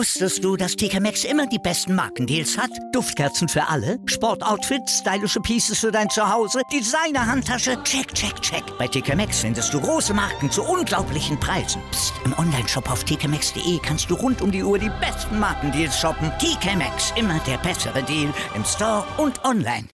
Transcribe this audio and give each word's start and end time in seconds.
Wusstest 0.00 0.42
du, 0.42 0.56
dass 0.56 0.76
TK 0.76 0.98
Maxx 0.98 1.24
immer 1.24 1.46
die 1.46 1.58
besten 1.58 1.94
Markendeals 1.94 2.56
hat? 2.56 2.70
Duftkerzen 2.92 3.50
für 3.50 3.68
alle, 3.68 3.98
Sportoutfits, 4.06 5.00
stylische 5.00 5.40
Pieces 5.40 5.78
für 5.78 5.92
dein 5.92 6.08
Zuhause, 6.08 6.62
Designer-Handtasche, 6.72 7.76
check, 7.82 8.14
check, 8.14 8.40
check. 8.40 8.62
Bei 8.78 8.88
TK 8.88 9.14
Maxx 9.14 9.40
findest 9.40 9.74
du 9.74 9.78
große 9.78 10.14
Marken 10.14 10.50
zu 10.50 10.62
unglaublichen 10.62 11.38
Preisen. 11.38 11.82
Psst. 11.90 12.14
im 12.24 12.32
Onlineshop 12.38 12.90
auf 12.90 13.04
tkmaxx.de 13.04 13.78
kannst 13.82 14.10
du 14.10 14.14
rund 14.14 14.40
um 14.40 14.50
die 14.50 14.62
Uhr 14.62 14.78
die 14.78 14.90
besten 15.02 15.38
Markendeals 15.38 16.00
shoppen. 16.00 16.32
TK 16.38 16.76
Maxx, 16.78 17.12
immer 17.16 17.38
der 17.46 17.58
bessere 17.58 18.02
Deal 18.02 18.32
im 18.56 18.64
Store 18.64 19.04
und 19.18 19.44
online. 19.44 19.86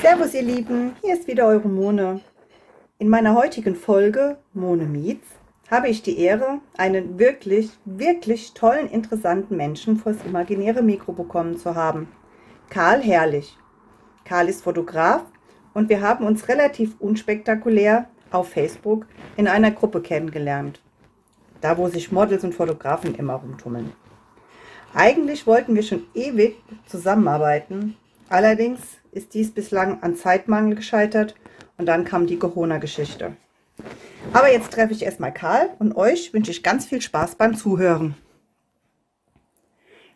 Servus 0.00 0.32
ihr 0.32 0.44
Lieben, 0.44 0.96
hier 1.02 1.12
ist 1.12 1.28
wieder 1.28 1.46
eure 1.46 1.68
Mone. 1.68 2.22
In 2.98 3.10
meiner 3.10 3.34
heutigen 3.34 3.76
Folge 3.76 4.38
Mone 4.54 4.86
Meets 4.86 5.26
habe 5.74 5.88
ich 5.88 6.02
die 6.02 6.20
Ehre, 6.20 6.60
einen 6.76 7.18
wirklich, 7.18 7.70
wirklich 7.84 8.54
tollen, 8.54 8.88
interessanten 8.88 9.56
Menschen 9.56 9.96
vors 9.96 10.18
imaginäre 10.24 10.82
Mikro 10.82 11.12
bekommen 11.12 11.56
zu 11.56 11.74
haben. 11.74 12.06
Karl 12.70 13.02
Herrlich. 13.02 13.58
Karl 14.24 14.48
ist 14.48 14.62
Fotograf 14.62 15.24
und 15.74 15.88
wir 15.88 16.00
haben 16.00 16.26
uns 16.26 16.48
relativ 16.48 16.94
unspektakulär 17.00 18.08
auf 18.30 18.50
Facebook 18.50 19.06
in 19.36 19.48
einer 19.48 19.72
Gruppe 19.72 20.00
kennengelernt. 20.00 20.80
Da, 21.60 21.76
wo 21.76 21.88
sich 21.88 22.12
Models 22.12 22.44
und 22.44 22.54
Fotografen 22.54 23.16
immer 23.16 23.34
rumtummeln. 23.34 23.92
Eigentlich 24.94 25.44
wollten 25.44 25.74
wir 25.74 25.82
schon 25.82 26.04
ewig 26.14 26.54
zusammenarbeiten. 26.86 27.96
Allerdings 28.28 28.80
ist 29.10 29.34
dies 29.34 29.50
bislang 29.50 30.00
an 30.04 30.14
Zeitmangel 30.14 30.76
gescheitert 30.76 31.34
und 31.78 31.86
dann 31.86 32.04
kam 32.04 32.28
die 32.28 32.38
Corona-Geschichte. 32.38 33.36
Aber 34.32 34.50
jetzt 34.50 34.72
treffe 34.72 34.92
ich 34.92 35.02
erstmal 35.02 35.32
Karl 35.32 35.70
und 35.78 35.96
euch 35.96 36.32
wünsche 36.32 36.50
ich 36.50 36.62
ganz 36.62 36.86
viel 36.86 37.00
Spaß 37.00 37.36
beim 37.36 37.56
Zuhören. 37.56 38.14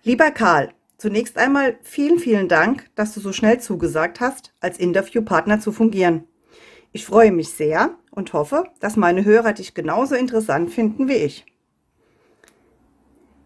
Lieber 0.03 0.31
Karl, 0.31 0.73
zunächst 0.97 1.37
einmal 1.37 1.79
vielen, 1.83 2.19
vielen 2.19 2.49
Dank, 2.49 2.91
dass 2.95 3.15
du 3.15 3.21
so 3.21 3.33
schnell 3.33 3.61
zugesagt 3.61 4.21
hast, 4.21 4.53
als 4.61 4.79
Interviewpartner 4.79 5.61
zu 5.61 5.73
fungieren. 5.73 6.25
Ich 6.93 7.05
freue 7.05 7.33
mich 7.33 7.51
sehr 7.51 7.91
und 8.11 8.33
hoffe, 8.33 8.65
dass 8.81 8.97
meine 8.97 9.25
Hörer 9.25 9.53
dich 9.53 9.75
genauso 9.75 10.15
interessant 10.15 10.71
finden 10.71 11.09
wie 11.09 11.15
ich. 11.15 11.45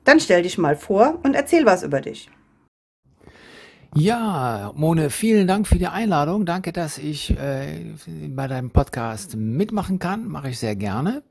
Dann 0.05 0.21
stell 0.21 0.43
dich 0.43 0.59
mal 0.59 0.77
vor 0.77 1.19
und 1.23 1.35
erzähl 1.35 1.67
was 1.67 1.83
über 1.83 2.01
dich. 2.01 2.31
Ja, 3.95 4.73
Mone, 4.75 5.11
vielen 5.11 5.47
Dank 5.47 5.67
für 5.67 5.77
die 5.77 5.87
Einladung. 5.87 6.47
Danke, 6.47 6.73
dass 6.73 6.97
ich 6.97 7.37
äh, 7.39 7.93
bei 8.29 8.49
deinem 8.49 8.71
Podcast 8.71 9.37
mitmachen 9.37 9.99
kann. 9.99 10.29
Mache 10.29 10.49
ich 10.49 10.59
sehr 10.59 10.77
gerne. 10.77 11.23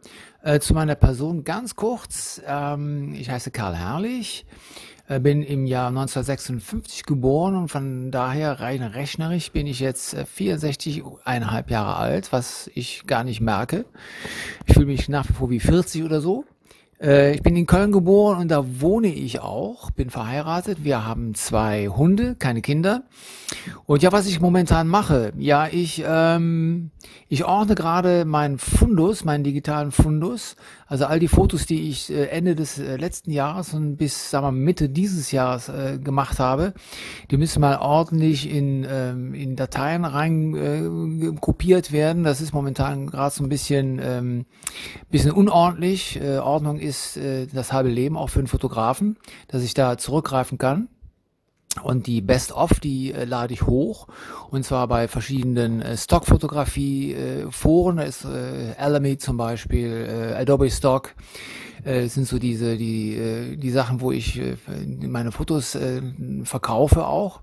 Äh, 0.43 0.59
zu 0.59 0.75
meiner 0.75 0.93
Person 0.93 1.43
ganz 1.43 1.75
kurz. 1.75 2.39
Ähm, 2.45 3.15
ich 3.15 3.31
heiße 3.31 3.49
Karl 3.49 3.75
Herrlich, 3.75 4.45
äh, 5.07 5.19
bin 5.19 5.41
im 5.41 5.65
Jahr 5.65 5.87
1956 5.87 7.05
geboren 7.05 7.55
und 7.55 7.69
von 7.69 8.11
daher 8.11 8.59
rein 8.59 8.83
rechnerisch 8.83 9.51
bin 9.51 9.65
ich 9.65 9.79
jetzt 9.79 10.13
äh, 10.13 10.25
64,5 10.25 11.71
Jahre 11.71 11.95
alt, 11.95 12.31
was 12.31 12.69
ich 12.75 13.07
gar 13.07 13.23
nicht 13.23 13.41
merke. 13.41 13.85
Ich 14.67 14.75
fühle 14.75 14.85
mich 14.85 15.09
nach 15.09 15.27
wie 15.27 15.33
vor 15.33 15.49
wie 15.49 15.59
40 15.59 16.03
oder 16.03 16.21
so. 16.21 16.45
Äh, 17.02 17.33
ich 17.33 17.41
bin 17.41 17.55
in 17.55 17.66
Köln 17.66 17.91
geboren 17.91 18.39
und 18.39 18.49
da 18.49 18.63
wohne 18.80 19.07
ich 19.07 19.39
auch, 19.39 19.91
bin 19.91 20.09
verheiratet. 20.09 20.83
Wir 20.83 21.05
haben 21.05 21.33
zwei 21.33 21.88
Hunde, 21.88 22.35
keine 22.35 22.61
Kinder. 22.61 23.03
Und 23.85 24.03
ja, 24.03 24.11
was 24.11 24.27
ich 24.27 24.39
momentan 24.39 24.88
mache, 24.88 25.33
ja, 25.38 25.67
ich, 25.67 26.03
ähm, 26.05 26.91
ich 27.27 27.44
ordne 27.44 27.75
gerade 27.75 28.25
meinen 28.25 28.59
Fundus, 28.59 29.25
meinen 29.25 29.44
digitalen 29.44 29.91
Fundus. 29.91 30.55
Also 30.88 31.05
all 31.05 31.19
die 31.19 31.27
Fotos, 31.27 31.66
die 31.66 31.89
ich 31.89 32.11
äh, 32.11 32.27
Ende 32.27 32.55
des 32.55 32.77
äh, 32.77 32.97
letzten 32.97 33.31
Jahres 33.31 33.73
und 33.73 33.97
bis, 33.97 34.29
sagen 34.29 34.45
wir, 34.45 34.52
Mitte 34.52 34.89
dieses 34.89 35.31
Jahres 35.31 35.69
äh, 35.69 35.97
gemacht 35.97 36.39
habe, 36.39 36.73
die 37.31 37.38
müssen 37.38 37.61
mal 37.61 37.77
ordentlich 37.77 38.49
in, 38.49 38.85
ähm, 38.89 39.33
in 39.33 39.55
Dateien 39.55 40.05
rein 40.05 40.55
äh, 40.55 41.39
kopiert 41.39 41.91
werden. 41.91 42.23
Das 42.23 42.41
ist 42.41 42.53
momentan 42.53 43.07
gerade 43.07 43.33
so 43.33 43.44
ein 43.44 43.50
bisschen, 43.50 44.00
ähm, 44.03 44.45
bisschen 45.09 45.31
unordentlich. 45.31 46.22
Äh, 46.22 46.38
Ordnung 46.38 46.79
ist 46.79 46.91
ist 46.91 47.18
äh, 47.18 47.47
das 47.47 47.74
halbe 47.74 47.90
Leben 47.90 48.16
auch 48.18 48.29
für 48.29 48.40
einen 48.40 48.47
Fotografen, 48.47 49.18
dass 49.47 49.63
ich 49.63 49.74
da 49.74 49.97
zurückgreifen 49.97 50.57
kann. 50.57 50.90
Und 51.84 52.06
die 52.06 52.19
Best-of, 52.19 52.81
die 52.81 53.13
äh, 53.13 53.24
lade 53.24 53.53
ich 53.53 53.66
hoch. 53.66 54.07
Und 54.50 54.66
zwar 54.66 54.90
bei 54.90 55.07
verschiedenen 55.07 55.81
äh, 55.81 55.96
Stockfotografie-Foren. 55.96 57.97
Äh, 57.97 58.09
ist 58.09 58.25
äh, 58.25 58.75
Alamy 58.78 59.18
zum 59.18 59.38
Beispiel, 59.38 59.90
äh, 59.90 60.34
Adobe 60.35 60.69
Stock. 60.69 61.16
Äh, 61.85 62.07
sind 62.07 62.28
so 62.28 62.40
diese, 62.40 62.75
die, 62.78 63.16
äh, 63.16 63.56
die 63.56 63.72
Sachen, 63.72 64.01
wo 64.01 64.12
ich 64.12 64.38
äh, 64.38 64.57
meine 65.07 65.31
Fotos 65.31 65.75
äh, 65.75 66.01
verkaufe 66.44 67.07
auch. 67.07 67.40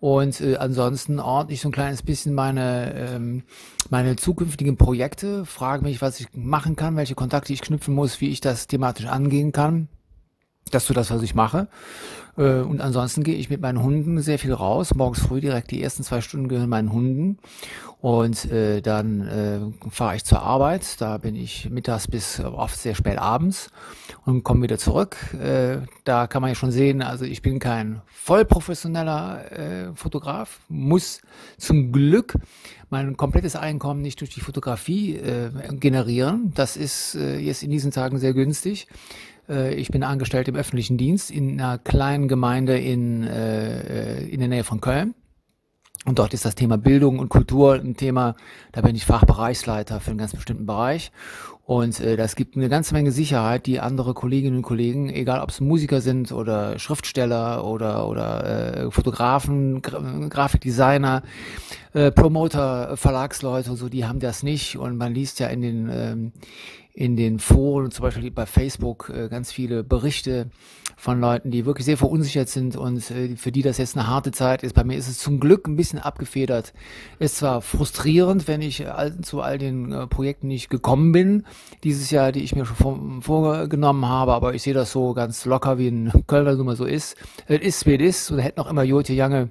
Und 0.00 0.40
äh, 0.40 0.56
ansonsten 0.56 1.18
ordne 1.18 1.54
ich 1.54 1.60
so 1.60 1.68
ein 1.68 1.72
kleines 1.72 2.02
bisschen 2.02 2.34
meine, 2.34 2.94
ähm, 2.94 3.42
meine 3.90 4.16
zukünftigen 4.16 4.76
Projekte, 4.76 5.44
frage 5.44 5.82
mich, 5.82 6.00
was 6.00 6.20
ich 6.20 6.28
machen 6.34 6.76
kann, 6.76 6.96
welche 6.96 7.14
Kontakte 7.14 7.52
ich 7.52 7.62
knüpfen 7.62 7.94
muss, 7.94 8.20
wie 8.20 8.28
ich 8.28 8.40
das 8.40 8.66
thematisch 8.68 9.06
angehen 9.06 9.52
kann. 9.52 9.88
Das 10.70 10.84
ist 10.84 10.88
so 10.88 10.94
das, 10.94 11.10
was 11.10 11.22
ich 11.22 11.34
mache. 11.34 11.68
Äh, 12.36 12.60
und 12.60 12.80
ansonsten 12.80 13.24
gehe 13.24 13.34
ich 13.34 13.50
mit 13.50 13.60
meinen 13.60 13.82
Hunden 13.82 14.20
sehr 14.22 14.38
viel 14.38 14.52
raus. 14.52 14.94
Morgens 14.94 15.20
früh 15.20 15.40
direkt 15.40 15.70
die 15.70 15.82
ersten 15.82 16.04
zwei 16.04 16.20
Stunden 16.20 16.48
gehören 16.48 16.68
meinen 16.68 16.92
Hunden. 16.92 17.38
Und 18.00 18.44
äh, 18.52 18.80
dann 18.80 19.26
äh, 19.26 19.90
fahre 19.90 20.14
ich 20.14 20.24
zur 20.24 20.40
Arbeit. 20.42 21.00
Da 21.00 21.18
bin 21.18 21.34
ich 21.34 21.68
mittags 21.68 22.06
bis 22.06 22.38
oft 22.40 22.78
sehr 22.78 22.94
spät 22.94 23.18
abends 23.18 23.70
und 24.24 24.44
komme 24.44 24.62
wieder 24.62 24.78
zurück. 24.78 25.16
Äh, 25.34 25.78
da 26.04 26.28
kann 26.28 26.40
man 26.40 26.50
ja 26.50 26.54
schon 26.54 26.70
sehen, 26.70 27.02
also 27.02 27.24
ich 27.24 27.42
bin 27.42 27.58
kein 27.58 28.00
vollprofessioneller 28.06 29.52
äh, 29.52 29.94
Fotograf, 29.94 30.60
muss 30.68 31.20
zum 31.56 31.90
Glück 31.90 32.34
mein 32.88 33.16
komplettes 33.16 33.56
Einkommen 33.56 34.00
nicht 34.00 34.20
durch 34.20 34.30
die 34.30 34.40
Fotografie 34.40 35.16
äh, 35.16 35.50
generieren. 35.72 36.52
Das 36.54 36.76
ist 36.76 37.16
äh, 37.16 37.38
jetzt 37.38 37.64
in 37.64 37.70
diesen 37.70 37.90
Tagen 37.90 38.18
sehr 38.18 38.32
günstig. 38.32 38.86
Äh, 39.48 39.74
ich 39.74 39.88
bin 39.88 40.02
angestellt 40.02 40.48
im 40.48 40.56
öffentlichen 40.56 40.98
Dienst 40.98 41.30
in 41.30 41.60
einer 41.60 41.78
kleinen 41.78 42.28
Gemeinde 42.28 42.78
in, 42.78 43.24
äh, 43.24 44.22
in 44.24 44.40
der 44.40 44.48
Nähe 44.48 44.64
von 44.64 44.80
Köln. 44.80 45.14
Und 46.04 46.18
dort 46.18 46.32
ist 46.32 46.44
das 46.44 46.54
Thema 46.54 46.78
Bildung 46.78 47.18
und 47.18 47.28
Kultur 47.28 47.74
ein 47.74 47.96
Thema, 47.96 48.34
da 48.72 48.80
bin 48.80 48.94
ich 48.94 49.04
Fachbereichsleiter 49.04 50.00
für 50.00 50.10
einen 50.10 50.18
ganz 50.18 50.34
bestimmten 50.34 50.64
Bereich. 50.64 51.10
Und 51.64 52.00
äh, 52.00 52.16
das 52.16 52.34
gibt 52.34 52.56
eine 52.56 52.70
ganze 52.70 52.94
Menge 52.94 53.12
Sicherheit, 53.12 53.66
die 53.66 53.78
andere 53.78 54.14
Kolleginnen 54.14 54.56
und 54.56 54.62
Kollegen, 54.62 55.10
egal 55.10 55.42
ob 55.42 55.50
es 55.50 55.60
Musiker 55.60 56.00
sind 56.00 56.32
oder 56.32 56.78
Schriftsteller 56.78 57.62
oder, 57.62 58.08
oder 58.08 58.86
äh, 58.86 58.90
Fotografen, 58.90 59.82
Gra 59.82 60.28
Grafikdesigner, 60.30 61.24
äh, 61.92 62.10
Promoter, 62.10 62.96
Verlagsleute 62.96 63.70
und 63.70 63.76
so, 63.76 63.90
die 63.90 64.06
haben 64.06 64.18
das 64.18 64.42
nicht. 64.42 64.78
Und 64.78 64.96
man 64.96 65.12
liest 65.12 65.40
ja 65.40 65.48
in 65.48 65.60
den 65.60 65.90
ähm, 65.92 66.32
in 66.98 67.14
den 67.14 67.38
Foren, 67.38 67.92
zum 67.92 68.02
Beispiel 68.02 68.28
bei 68.32 68.44
Facebook, 68.44 69.12
äh, 69.14 69.28
ganz 69.28 69.52
viele 69.52 69.84
Berichte 69.84 70.50
von 70.96 71.20
Leuten, 71.20 71.52
die 71.52 71.64
wirklich 71.64 71.84
sehr 71.84 71.96
verunsichert 71.96 72.48
sind 72.48 72.76
und 72.76 73.08
äh, 73.12 73.36
für 73.36 73.52
die 73.52 73.62
das 73.62 73.78
jetzt 73.78 73.96
eine 73.96 74.08
harte 74.08 74.32
Zeit 74.32 74.64
ist. 74.64 74.72
Bei 74.72 74.82
mir 74.82 74.98
ist 74.98 75.06
es 75.06 75.18
zum 75.18 75.38
Glück 75.38 75.68
ein 75.68 75.76
bisschen 75.76 76.00
abgefedert. 76.00 76.72
Ist 77.20 77.36
zwar 77.36 77.62
frustrierend, 77.62 78.48
wenn 78.48 78.62
ich 78.62 78.84
zu 79.22 79.42
all 79.42 79.58
den 79.58 79.92
äh, 79.92 80.08
Projekten 80.08 80.48
nicht 80.48 80.70
gekommen 80.70 81.12
bin, 81.12 81.46
dieses 81.84 82.10
Jahr, 82.10 82.32
die 82.32 82.42
ich 82.42 82.56
mir 82.56 82.66
schon 82.66 83.22
vorgenommen 83.22 84.04
habe, 84.08 84.32
aber 84.32 84.54
ich 84.54 84.62
sehe 84.62 84.74
das 84.74 84.90
so 84.90 85.14
ganz 85.14 85.44
locker, 85.44 85.78
wie 85.78 85.86
ein 85.86 86.24
Kölner 86.26 86.56
Nummer 86.56 86.74
so 86.74 86.84
ist. 86.84 87.16
Es 87.46 87.60
ist, 87.60 87.86
wie 87.86 87.94
es 87.94 88.22
ist 88.22 88.30
und 88.32 88.40
hätte 88.40 88.58
noch 88.58 88.68
immer 88.68 88.82
Jotje 88.82 89.14
Jange 89.14 89.50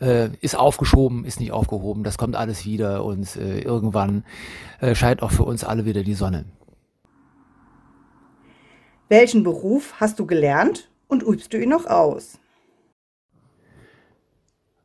äh, 0.00 0.30
ist 0.40 0.56
aufgeschoben, 0.56 1.24
ist 1.24 1.40
nicht 1.40 1.52
aufgehoben, 1.52 2.04
das 2.04 2.18
kommt 2.18 2.36
alles 2.36 2.64
wieder 2.64 3.04
und 3.04 3.36
äh, 3.36 3.60
irgendwann 3.60 4.24
äh, 4.80 4.94
scheint 4.94 5.22
auch 5.22 5.30
für 5.30 5.44
uns 5.44 5.64
alle 5.64 5.84
wieder 5.84 6.02
die 6.02 6.14
Sonne. 6.14 6.44
Welchen 9.08 9.42
Beruf 9.42 9.94
hast 9.98 10.18
du 10.18 10.26
gelernt 10.26 10.90
und 11.08 11.22
übst 11.22 11.52
du 11.52 11.58
ihn 11.58 11.70
noch 11.70 11.86
aus? 11.86 12.38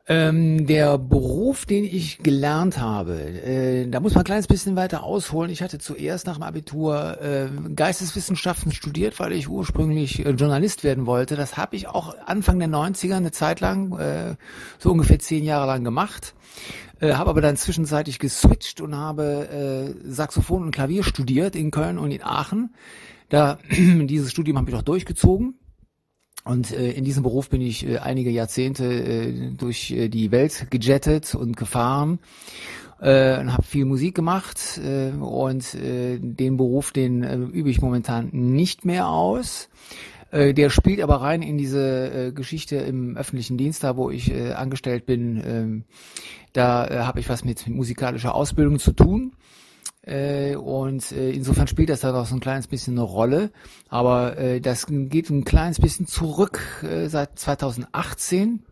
Ähm, 0.06 0.66
der 0.66 0.98
Beruf, 0.98 1.64
den 1.64 1.84
ich 1.84 2.18
gelernt 2.18 2.78
habe, 2.78 3.14
äh, 3.14 3.88
da 3.88 4.00
muss 4.00 4.12
man 4.12 4.20
ein 4.20 4.26
kleines 4.26 4.46
bisschen 4.46 4.76
weiter 4.76 5.02
ausholen. 5.02 5.50
Ich 5.50 5.62
hatte 5.62 5.78
zuerst 5.78 6.26
nach 6.26 6.34
dem 6.34 6.42
Abitur 6.42 7.22
äh, 7.22 7.48
Geisteswissenschaften 7.74 8.70
studiert, 8.72 9.18
weil 9.18 9.32
ich 9.32 9.48
ursprünglich 9.48 10.26
äh, 10.26 10.30
Journalist 10.32 10.84
werden 10.84 11.06
wollte. 11.06 11.36
Das 11.36 11.56
habe 11.56 11.76
ich 11.76 11.88
auch 11.88 12.14
Anfang 12.26 12.58
der 12.58 12.68
90er 12.68 13.16
eine 13.16 13.30
Zeit 13.30 13.60
lang, 13.60 13.98
äh, 13.98 14.36
so 14.78 14.92
ungefähr 14.92 15.20
zehn 15.20 15.42
Jahre 15.42 15.66
lang 15.68 15.84
gemacht. 15.84 16.34
Äh, 17.00 17.14
habe 17.14 17.30
aber 17.30 17.40
dann 17.40 17.56
zwischenzeitlich 17.56 18.18
geswitcht 18.18 18.82
und 18.82 18.94
habe 18.94 19.94
äh, 20.04 20.10
Saxophon 20.10 20.64
und 20.64 20.70
Klavier 20.70 21.02
studiert 21.02 21.56
in 21.56 21.70
Köln 21.70 21.96
und 21.96 22.10
in 22.10 22.22
Aachen. 22.22 22.74
Da 23.30 23.58
dieses 23.70 24.30
Studium 24.30 24.58
habe 24.58 24.70
ich 24.70 24.76
auch 24.76 24.82
durchgezogen 24.82 25.54
und 26.44 26.72
äh, 26.72 26.92
in 26.92 27.04
diesem 27.04 27.22
Beruf 27.22 27.48
bin 27.48 27.62
ich 27.62 27.86
äh, 27.86 27.98
einige 27.98 28.30
Jahrzehnte 28.30 28.84
äh, 28.84 29.50
durch 29.56 29.90
äh, 29.90 30.08
die 30.08 30.30
Welt 30.30 30.66
gejettet 30.70 31.34
und 31.34 31.56
gefahren 31.56 32.18
äh, 33.00 33.38
und 33.40 33.52
habe 33.52 33.62
viel 33.62 33.86
Musik 33.86 34.14
gemacht 34.14 34.78
äh, 34.78 35.10
und 35.10 35.74
äh, 35.74 36.18
den 36.18 36.56
Beruf, 36.56 36.92
den 36.92 37.22
äh, 37.22 37.36
übe 37.36 37.70
ich 37.70 37.80
momentan 37.80 38.28
nicht 38.32 38.84
mehr 38.84 39.08
aus. 39.08 39.68
Äh, 40.30 40.52
der 40.52 40.68
spielt 40.68 41.00
aber 41.00 41.22
rein 41.22 41.42
in 41.42 41.56
diese 41.56 42.28
äh, 42.28 42.32
Geschichte 42.32 42.76
im 42.76 43.16
öffentlichen 43.16 43.56
Dienst, 43.56 43.84
da 43.84 43.96
wo 43.96 44.10
ich 44.10 44.32
äh, 44.32 44.52
angestellt 44.52 45.06
bin. 45.06 45.42
Ähm, 45.46 45.84
da 46.52 46.86
äh, 46.86 46.98
habe 47.00 47.20
ich 47.20 47.28
was 47.28 47.44
mit 47.44 47.68
musikalischer 47.68 48.34
Ausbildung 48.34 48.78
zu 48.78 48.92
tun. 48.92 49.33
Äh, 50.06 50.56
und 50.56 51.12
äh, 51.12 51.30
insofern 51.30 51.66
spielt 51.66 51.88
das 51.88 52.00
da 52.00 52.12
noch 52.12 52.26
so 52.26 52.34
ein 52.34 52.40
kleines 52.40 52.66
bisschen 52.66 52.94
eine 52.94 53.02
Rolle. 53.02 53.50
Aber 53.88 54.36
äh, 54.36 54.60
das 54.60 54.86
geht 54.86 55.30
ein 55.30 55.44
kleines 55.44 55.80
bisschen 55.80 56.06
zurück 56.06 56.60
äh, 56.82 57.08
seit 57.08 57.38
2018. 57.38 58.62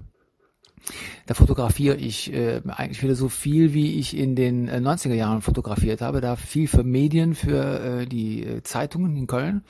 Da 1.26 1.34
fotografiere 1.34 1.96
ich 1.96 2.32
äh, 2.32 2.60
eigentlich 2.66 3.02
wieder 3.02 3.14
so 3.14 3.28
viel, 3.28 3.72
wie 3.72 3.98
ich 3.98 4.16
in 4.16 4.34
den 4.34 4.68
äh, 4.68 4.78
90er 4.78 5.14
Jahren 5.14 5.40
fotografiert 5.40 6.00
habe. 6.00 6.20
Da 6.20 6.36
viel 6.36 6.68
für 6.68 6.82
Medien, 6.82 7.34
für 7.34 8.00
äh, 8.02 8.06
die 8.06 8.44
äh, 8.44 8.62
Zeitungen 8.62 9.16
in 9.16 9.26
Köln. 9.26 9.62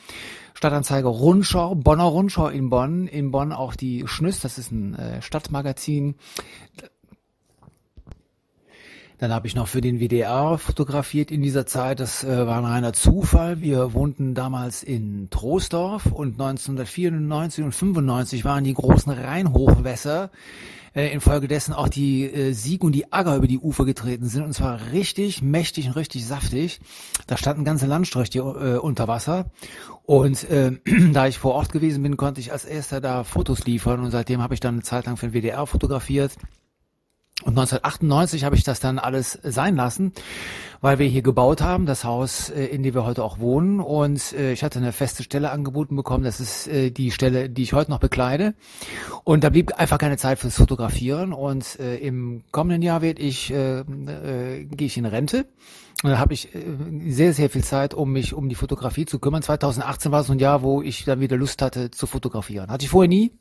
Stadtanzeiger 0.54 1.08
Rundschau, 1.08 1.74
Bonner 1.74 2.04
Rundschau 2.04 2.48
in 2.48 2.70
Bonn. 2.70 3.06
In 3.06 3.30
Bonn 3.30 3.52
auch 3.52 3.74
die 3.74 4.04
Schnüss, 4.06 4.40
das 4.40 4.58
ist 4.58 4.72
ein 4.72 4.94
äh, 4.94 5.22
Stadtmagazin. 5.22 6.14
Dann 9.22 9.32
habe 9.32 9.46
ich 9.46 9.54
noch 9.54 9.68
für 9.68 9.80
den 9.80 10.00
WDR 10.00 10.58
fotografiert 10.58 11.30
in 11.30 11.42
dieser 11.42 11.64
Zeit. 11.64 12.00
Das 12.00 12.24
äh, 12.24 12.44
war 12.44 12.58
ein 12.58 12.64
reiner 12.64 12.92
Zufall. 12.92 13.60
Wir 13.60 13.94
wohnten 13.94 14.34
damals 14.34 14.82
in 14.82 15.30
Troisdorf 15.30 16.06
und 16.06 16.40
1994 16.40 17.64
und 17.64 17.70
95 17.70 18.44
waren 18.44 18.64
die 18.64 18.74
großen 18.74 19.12
Rheinhochwässer 19.12 20.32
äh, 20.96 21.12
infolgedessen 21.12 21.72
auch 21.72 21.88
die 21.88 22.24
äh, 22.24 22.50
Sieg 22.50 22.82
und 22.82 22.96
die 22.96 23.12
Agger 23.12 23.36
über 23.36 23.46
die 23.46 23.60
Ufer 23.60 23.84
getreten 23.84 24.26
sind 24.26 24.42
und 24.42 24.54
zwar 24.54 24.90
richtig 24.90 25.40
mächtig 25.40 25.86
und 25.86 25.92
richtig 25.92 26.26
saftig. 26.26 26.80
Da 27.28 27.36
standen 27.36 27.64
ganze 27.64 27.86
Landstriche 27.86 28.40
äh, 28.40 28.78
unter 28.78 29.06
Wasser 29.06 29.52
und 30.02 30.50
äh, 30.50 30.72
da 31.12 31.28
ich 31.28 31.38
vor 31.38 31.54
Ort 31.54 31.70
gewesen 31.70 32.02
bin, 32.02 32.16
konnte 32.16 32.40
ich 32.40 32.50
als 32.50 32.64
erster 32.64 33.00
da 33.00 33.22
Fotos 33.22 33.66
liefern 33.66 34.00
und 34.00 34.10
seitdem 34.10 34.42
habe 34.42 34.54
ich 34.54 34.60
dann 34.60 34.74
eine 34.74 34.82
Zeit 34.82 35.06
lang 35.06 35.16
für 35.16 35.28
den 35.28 35.32
WDR 35.32 35.64
fotografiert. 35.68 36.32
Und 37.44 37.58
1998 37.58 38.44
habe 38.44 38.54
ich 38.54 38.62
das 38.62 38.78
dann 38.78 38.98
alles 38.98 39.38
sein 39.42 39.74
lassen, 39.74 40.12
weil 40.80 40.98
wir 40.98 41.06
hier 41.06 41.22
gebaut 41.22 41.60
haben, 41.60 41.86
das 41.86 42.04
Haus, 42.04 42.50
äh, 42.50 42.66
in 42.66 42.82
dem 42.82 42.94
wir 42.94 43.04
heute 43.04 43.24
auch 43.24 43.38
wohnen. 43.40 43.80
Und 43.80 44.32
äh, 44.32 44.52
ich 44.52 44.62
hatte 44.62 44.78
eine 44.78 44.92
feste 44.92 45.22
Stelle 45.22 45.50
angeboten 45.50 45.96
bekommen. 45.96 46.24
Das 46.24 46.40
ist 46.40 46.68
äh, 46.68 46.90
die 46.90 47.10
Stelle, 47.10 47.48
die 47.48 47.62
ich 47.62 47.72
heute 47.72 47.90
noch 47.90 47.98
bekleide. 47.98 48.54
Und 49.24 49.42
da 49.42 49.50
blieb 49.50 49.72
einfach 49.74 49.98
keine 49.98 50.16
Zeit 50.16 50.38
fürs 50.38 50.56
Fotografieren. 50.56 51.32
Und 51.32 51.76
im 51.76 52.42
kommenden 52.52 52.82
Jahr 52.82 53.02
werde 53.02 53.22
ich, 53.22 53.52
äh, 53.52 53.80
äh, 53.80 54.64
gehe 54.64 54.86
ich 54.86 54.96
in 54.96 55.06
Rente. 55.06 55.46
Und 56.02 56.10
da 56.10 56.18
habe 56.18 56.34
ich 56.34 56.48
sehr, 57.08 57.32
sehr 57.32 57.48
viel 57.48 57.62
Zeit, 57.62 57.94
um 57.94 58.12
mich 58.12 58.34
um 58.34 58.48
die 58.48 58.54
Fotografie 58.54 59.06
zu 59.06 59.18
kümmern. 59.18 59.42
2018 59.42 60.10
war 60.10 60.24
so 60.24 60.32
ein 60.32 60.38
Jahr, 60.38 60.62
wo 60.62 60.82
ich 60.82 61.04
dann 61.04 61.20
wieder 61.20 61.36
Lust 61.36 61.62
hatte 61.62 61.90
zu 61.90 62.06
fotografieren. 62.06 62.70
Hatte 62.70 62.84
ich 62.84 62.90
vorher 62.90 63.08
nie. 63.08 63.32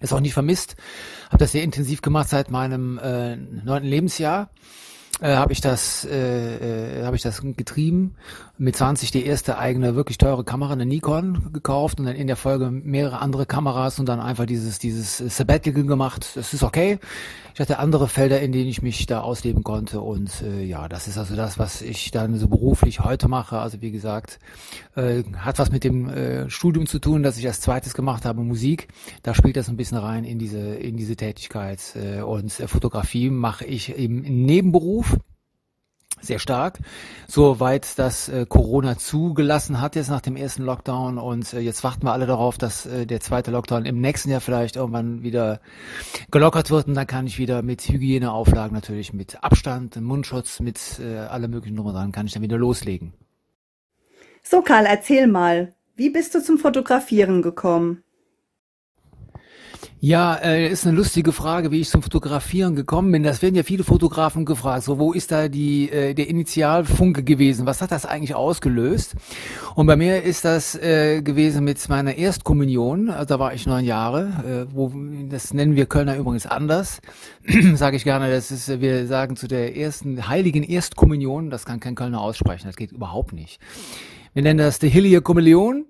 Ist 0.00 0.12
auch 0.12 0.20
nicht 0.20 0.34
vermisst. 0.34 0.76
Habe 1.26 1.38
das 1.38 1.52
sehr 1.52 1.62
intensiv 1.62 2.02
gemacht 2.02 2.28
seit 2.28 2.50
meinem 2.50 2.98
äh, 2.98 3.36
neunten 3.36 3.88
Lebensjahr 3.88 4.50
äh, 5.20 5.34
habe 5.36 5.52
ich 5.52 5.60
das 5.62 6.04
äh, 6.04 7.00
äh, 7.00 7.04
habe 7.04 7.16
ich 7.16 7.22
das 7.22 7.40
getrieben. 7.40 8.16
Mit 8.58 8.76
20 8.76 9.10
die 9.10 9.24
erste 9.24 9.58
eigene 9.58 9.94
wirklich 9.96 10.18
teure 10.18 10.44
Kamera 10.44 10.72
eine 10.72 10.86
Nikon 10.86 11.52
gekauft 11.52 11.98
und 11.98 12.06
dann 12.06 12.16
in 12.16 12.26
der 12.26 12.36
Folge 12.36 12.70
mehrere 12.70 13.20
andere 13.20 13.46
Kameras 13.46 13.98
und 13.98 14.06
dann 14.06 14.20
einfach 14.20 14.46
dieses 14.46 14.78
dieses 14.78 15.18
Sabbatical 15.18 15.84
gemacht. 15.84 16.32
Das 16.34 16.52
ist 16.52 16.62
okay. 16.62 16.98
Ich 17.54 17.60
hatte 17.60 17.78
andere 17.78 18.08
Felder 18.08 18.40
in 18.40 18.52
denen 18.52 18.68
ich 18.68 18.82
mich 18.82 19.06
da 19.06 19.20
ausleben 19.20 19.64
konnte 19.64 20.02
und 20.02 20.42
äh, 20.42 20.62
ja 20.62 20.88
das 20.88 21.08
ist 21.08 21.16
also 21.16 21.34
das 21.34 21.58
was 21.58 21.80
ich 21.80 22.10
dann 22.10 22.38
so 22.38 22.48
beruflich 22.48 23.00
heute 23.00 23.28
mache. 23.28 23.58
Also 23.58 23.80
wie 23.80 23.92
gesagt 23.92 24.38
äh, 24.96 25.22
hat 25.38 25.58
was 25.58 25.70
mit 25.70 25.84
dem 25.84 26.10
äh, 26.10 26.50
Studium 26.50 26.86
zu 26.86 26.98
tun 26.98 27.22
das 27.22 27.38
ich 27.38 27.46
als 27.46 27.62
zweites 27.62 27.94
gemacht 27.94 28.26
habe 28.26 28.42
Musik. 28.42 28.88
Da 29.22 29.34
spielt 29.34 29.56
das 29.56 29.68
ein 29.68 29.78
bisschen 29.78 29.98
rein 29.98 30.24
in 30.24 30.38
diese 30.38 30.58
in 30.58 30.98
diese 30.98 31.16
Tätigkeit 31.16 31.80
äh, 31.94 32.20
und 32.20 32.60
äh, 32.60 32.68
Fotografie 32.68 33.30
mache 33.30 33.64
ich 33.64 33.96
im 33.96 34.20
Nebenberuf 34.20 35.15
sehr 36.20 36.38
stark, 36.38 36.78
soweit 37.28 37.98
das 37.98 38.28
äh, 38.28 38.46
Corona 38.48 38.98
zugelassen 38.98 39.80
hat 39.80 39.96
jetzt 39.96 40.08
nach 40.08 40.20
dem 40.20 40.36
ersten 40.36 40.62
Lockdown 40.62 41.18
und 41.18 41.52
äh, 41.52 41.60
jetzt 41.60 41.84
warten 41.84 42.04
wir 42.04 42.12
alle 42.12 42.26
darauf, 42.26 42.58
dass 42.58 42.86
äh, 42.86 43.06
der 43.06 43.20
zweite 43.20 43.50
Lockdown 43.50 43.84
im 43.84 44.00
nächsten 44.00 44.30
Jahr 44.30 44.40
vielleicht 44.40 44.76
irgendwann 44.76 45.22
wieder 45.22 45.60
gelockert 46.30 46.70
wird 46.70 46.88
und 46.88 46.94
dann 46.94 47.06
kann 47.06 47.26
ich 47.26 47.38
wieder 47.38 47.62
mit 47.62 47.82
Hygieneauflagen 47.82 48.74
natürlich 48.74 49.12
mit 49.12 49.42
Abstand, 49.42 50.00
Mundschutz, 50.00 50.60
mit 50.60 50.98
äh, 51.00 51.18
allem 51.18 51.50
möglichen 51.50 51.76
drum 51.76 51.92
dran 51.92 52.12
kann 52.12 52.26
ich 52.26 52.32
dann 52.32 52.42
wieder 52.42 52.58
loslegen. 52.58 53.12
So 54.42 54.62
Karl, 54.62 54.86
erzähl 54.86 55.26
mal, 55.26 55.74
wie 55.96 56.10
bist 56.10 56.34
du 56.34 56.42
zum 56.42 56.58
Fotografieren 56.58 57.42
gekommen? 57.42 58.02
Ja, 59.98 60.34
äh, 60.34 60.68
ist 60.68 60.86
eine 60.86 60.94
lustige 60.94 61.32
Frage, 61.32 61.70
wie 61.70 61.80
ich 61.80 61.88
zum 61.88 62.02
Fotografieren 62.02 62.76
gekommen 62.76 63.10
bin. 63.12 63.22
Das 63.22 63.40
werden 63.40 63.54
ja 63.54 63.62
viele 63.62 63.82
Fotografen 63.82 64.44
gefragt. 64.44 64.82
So, 64.82 64.98
wo 64.98 65.14
ist 65.14 65.32
da 65.32 65.48
die 65.48 65.90
äh, 65.90 66.12
der 66.12 66.28
Initialfunke 66.28 67.22
gewesen? 67.22 67.64
Was 67.64 67.80
hat 67.80 67.92
das 67.92 68.04
eigentlich 68.04 68.34
ausgelöst? 68.34 69.14
Und 69.74 69.86
bei 69.86 69.96
mir 69.96 70.22
ist 70.22 70.44
das 70.44 70.74
äh, 70.74 71.22
gewesen 71.22 71.64
mit 71.64 71.88
meiner 71.88 72.14
Erstkommunion. 72.14 73.08
Also 73.08 73.24
da 73.24 73.38
war 73.38 73.54
ich 73.54 73.66
neun 73.66 73.86
Jahre. 73.86 74.66
Äh, 74.70 74.74
wo 74.74 74.92
das 75.30 75.54
nennen 75.54 75.76
wir 75.76 75.86
Kölner 75.86 76.16
übrigens 76.16 76.44
anders. 76.44 77.00
Sage 77.74 77.96
ich 77.96 78.04
gerne. 78.04 78.30
Das 78.30 78.50
ist, 78.50 78.82
wir 78.82 79.06
sagen 79.06 79.36
zu 79.36 79.48
der 79.48 79.78
ersten 79.78 80.28
heiligen 80.28 80.62
Erstkommunion. 80.62 81.48
Das 81.48 81.64
kann 81.64 81.80
kein 81.80 81.94
Kölner 81.94 82.20
aussprechen. 82.20 82.66
Das 82.66 82.76
geht 82.76 82.92
überhaupt 82.92 83.32
nicht. 83.32 83.60
Wir 84.34 84.42
nennen 84.42 84.58
das 84.58 84.78
die 84.78 84.92
Heilige 84.92 85.22
Kommunion. 85.22 85.86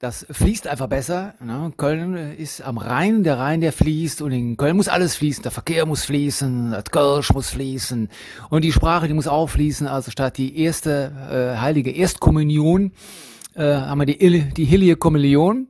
Das 0.00 0.24
fließt 0.30 0.68
einfach 0.68 0.86
besser. 0.86 1.34
Ne? 1.44 1.72
Köln 1.76 2.14
ist 2.14 2.62
am 2.62 2.78
Rhein, 2.78 3.24
der 3.24 3.38
Rhein, 3.38 3.60
der 3.60 3.72
fließt 3.72 4.22
und 4.22 4.30
in 4.30 4.56
Köln 4.56 4.76
muss 4.76 4.86
alles 4.86 5.16
fließen. 5.16 5.42
Der 5.42 5.50
Verkehr 5.50 5.86
muss 5.86 6.04
fließen, 6.04 6.70
das 6.70 6.84
Kölsch 6.84 7.32
muss 7.32 7.50
fließen 7.50 8.08
und 8.48 8.62
die 8.62 8.70
Sprache, 8.70 9.08
die 9.08 9.14
muss 9.14 9.26
auch 9.26 9.48
fließen. 9.48 9.88
Also 9.88 10.12
statt 10.12 10.38
die 10.38 10.56
erste 10.62 11.56
äh, 11.56 11.60
heilige 11.60 11.90
Erstkommunion 11.90 12.92
äh, 13.54 13.74
haben 13.74 13.98
wir 13.98 14.06
die, 14.06 14.42
die 14.50 14.70
Heilige 14.70 14.94
Kommunion. 14.94 15.66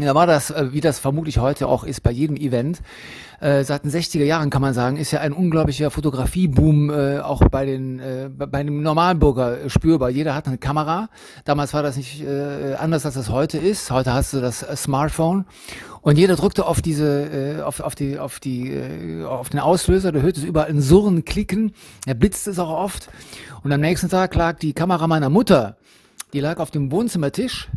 Da 0.00 0.14
war 0.14 0.28
das, 0.28 0.52
äh, 0.52 0.72
wie 0.72 0.80
das 0.80 1.00
vermutlich 1.00 1.38
heute 1.38 1.66
auch 1.66 1.82
ist 1.82 2.04
bei 2.04 2.12
jedem 2.12 2.36
Event, 2.36 2.82
äh, 3.40 3.64
seit 3.64 3.82
den 3.82 3.90
60er 3.90 4.22
Jahren 4.22 4.48
kann 4.48 4.62
man 4.62 4.72
sagen, 4.72 4.96
ist 4.96 5.10
ja 5.10 5.18
ein 5.18 5.32
unglaublicher 5.32 5.90
Fotografieboom 5.90 6.90
äh, 6.90 7.18
auch 7.18 7.42
bei 7.48 7.66
den 7.66 8.00
bei 8.36 8.62
dem 8.62 8.82
normalen 8.82 9.18
Bürger 9.18 9.68
spürbar. 9.68 10.10
Jeder 10.10 10.36
hat 10.36 10.46
eine 10.46 10.58
Kamera. 10.58 11.08
Damals 11.44 11.74
war 11.74 11.82
das 11.82 11.96
nicht 11.96 12.24
anders 12.78 13.04
als 13.06 13.14
das 13.14 13.28
heute 13.28 13.58
ist. 13.58 13.90
Heute 13.90 14.12
hast 14.12 14.32
du 14.32 14.40
das 14.40 14.60
Smartphone 14.76 15.44
und 16.02 16.16
jeder 16.16 16.36
drückte 16.36 16.66
auf 16.66 16.80
diese 16.80 17.62
auf, 17.64 17.80
auf 17.80 17.94
die 17.94 18.18
auf 18.18 18.38
die 18.40 19.24
auf 19.26 19.50
den 19.50 19.60
Auslöser. 19.60 20.12
Da 20.12 20.20
hört 20.20 20.36
es 20.36 20.44
überall 20.44 20.68
ein 20.68 20.80
Surren, 20.80 21.24
Klicken. 21.24 21.72
Er 22.06 22.14
blitzt 22.14 22.46
es 22.46 22.58
auch 22.58 22.70
oft. 22.70 23.08
Und 23.62 23.72
am 23.72 23.80
nächsten 23.80 24.08
Tag 24.08 24.34
lag 24.34 24.58
die 24.58 24.72
Kamera 24.72 25.06
meiner 25.06 25.30
Mutter. 25.30 25.76
Die 26.32 26.40
lag 26.40 26.58
auf 26.58 26.70
dem 26.70 26.92
Wohnzimmertisch 26.92 27.68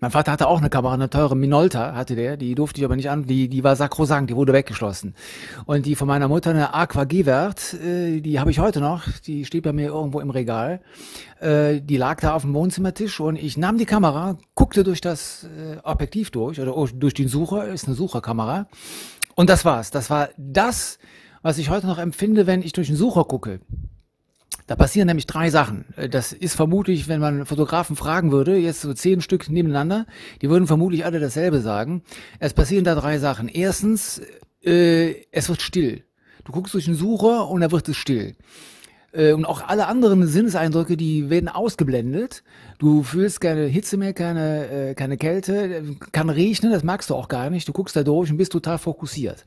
mein 0.00 0.10
Vater 0.10 0.32
hatte 0.32 0.48
auch 0.48 0.58
eine 0.58 0.70
Kamera, 0.70 0.94
eine 0.94 1.10
teure 1.10 1.36
Minolta 1.36 1.94
hatte 1.94 2.16
der, 2.16 2.36
die 2.36 2.54
durfte 2.54 2.80
ich 2.80 2.84
aber 2.84 2.96
nicht 2.96 3.10
an, 3.10 3.24
die, 3.24 3.48
die 3.48 3.64
war 3.64 3.76
sakrosankt, 3.76 4.30
die 4.30 4.36
wurde 4.36 4.52
weggeschlossen. 4.52 5.14
Und 5.64 5.86
die 5.86 5.94
von 5.94 6.08
meiner 6.08 6.28
Mutter, 6.28 6.50
eine 6.50 6.74
Aqua 6.74 7.04
G-Wert, 7.04 7.74
äh, 7.74 8.20
die 8.20 8.38
habe 8.40 8.50
ich 8.50 8.58
heute 8.58 8.80
noch, 8.80 9.04
die 9.26 9.44
steht 9.44 9.64
bei 9.64 9.72
mir 9.72 9.88
irgendwo 9.88 10.20
im 10.20 10.30
Regal. 10.30 10.80
Äh, 11.40 11.80
die 11.80 11.96
lag 11.96 12.20
da 12.20 12.34
auf 12.34 12.42
dem 12.42 12.54
Wohnzimmertisch 12.54 13.20
und 13.20 13.36
ich 13.36 13.56
nahm 13.56 13.78
die 13.78 13.86
Kamera, 13.86 14.38
guckte 14.54 14.84
durch 14.84 15.00
das 15.00 15.44
äh, 15.44 15.78
Objektiv 15.82 16.30
durch 16.30 16.60
oder 16.60 16.74
durch 16.94 17.14
den 17.14 17.28
Sucher, 17.28 17.66
ist 17.66 17.86
eine 17.86 17.96
Sucherkamera. 17.96 18.66
Und 19.34 19.50
das 19.50 19.64
war's. 19.64 19.90
Das 19.90 20.10
war 20.10 20.30
das, 20.36 20.98
was 21.42 21.58
ich 21.58 21.70
heute 21.70 21.86
noch 21.86 21.98
empfinde, 21.98 22.46
wenn 22.46 22.62
ich 22.62 22.72
durch 22.72 22.88
den 22.88 22.96
Sucher 22.96 23.24
gucke. 23.24 23.60
Da 24.66 24.74
passieren 24.74 25.06
nämlich 25.06 25.26
drei 25.26 25.50
Sachen. 25.50 25.84
Äh, 25.96 26.08
das 26.08 26.32
ist 26.32 26.54
vermutlich, 26.54 27.08
wenn 27.08 27.20
man 27.20 27.46
Fotografen 27.46 27.96
fragen 27.96 28.32
würde, 28.32 28.56
jetzt 28.56 28.80
so 28.80 28.92
zehn 28.94 29.20
Stück 29.20 29.48
nebeneinander, 29.48 30.06
die 30.42 30.50
würden 30.50 30.66
vermutlich 30.66 31.04
alle 31.04 31.20
dasselbe 31.20 31.60
sagen. 31.60 32.02
Es 32.38 32.54
passieren 32.54 32.84
da 32.84 32.94
drei 32.94 33.18
Sachen. 33.18 33.48
Erstens, 33.48 34.20
äh, 34.64 35.14
es 35.30 35.48
wird 35.48 35.62
still. 35.62 36.04
Du 36.44 36.52
guckst 36.52 36.74
durch 36.74 36.84
den 36.84 36.94
Sucher 36.94 37.48
und 37.48 37.60
da 37.60 37.70
wird 37.70 37.88
es 37.88 37.96
still. 37.96 38.34
Äh, 39.12 39.32
und 39.32 39.44
auch 39.44 39.66
alle 39.66 39.86
anderen 39.86 40.26
Sinneseindrücke, 40.26 40.96
die 40.96 41.30
werden 41.30 41.48
ausgeblendet. 41.48 42.42
Du 42.78 43.02
fühlst 43.02 43.40
keine 43.40 43.66
Hitze 43.66 43.96
mehr, 43.96 44.12
keine, 44.12 44.68
äh, 44.68 44.94
keine 44.94 45.16
Kälte, 45.16 45.96
kann 46.12 46.28
regnen, 46.28 46.72
das 46.72 46.84
magst 46.84 47.10
du 47.10 47.14
auch 47.14 47.28
gar 47.28 47.50
nicht. 47.50 47.68
Du 47.68 47.72
guckst 47.72 47.96
da 47.96 48.02
durch 48.02 48.30
und 48.30 48.36
bist 48.36 48.52
total 48.52 48.78
fokussiert. 48.78 49.44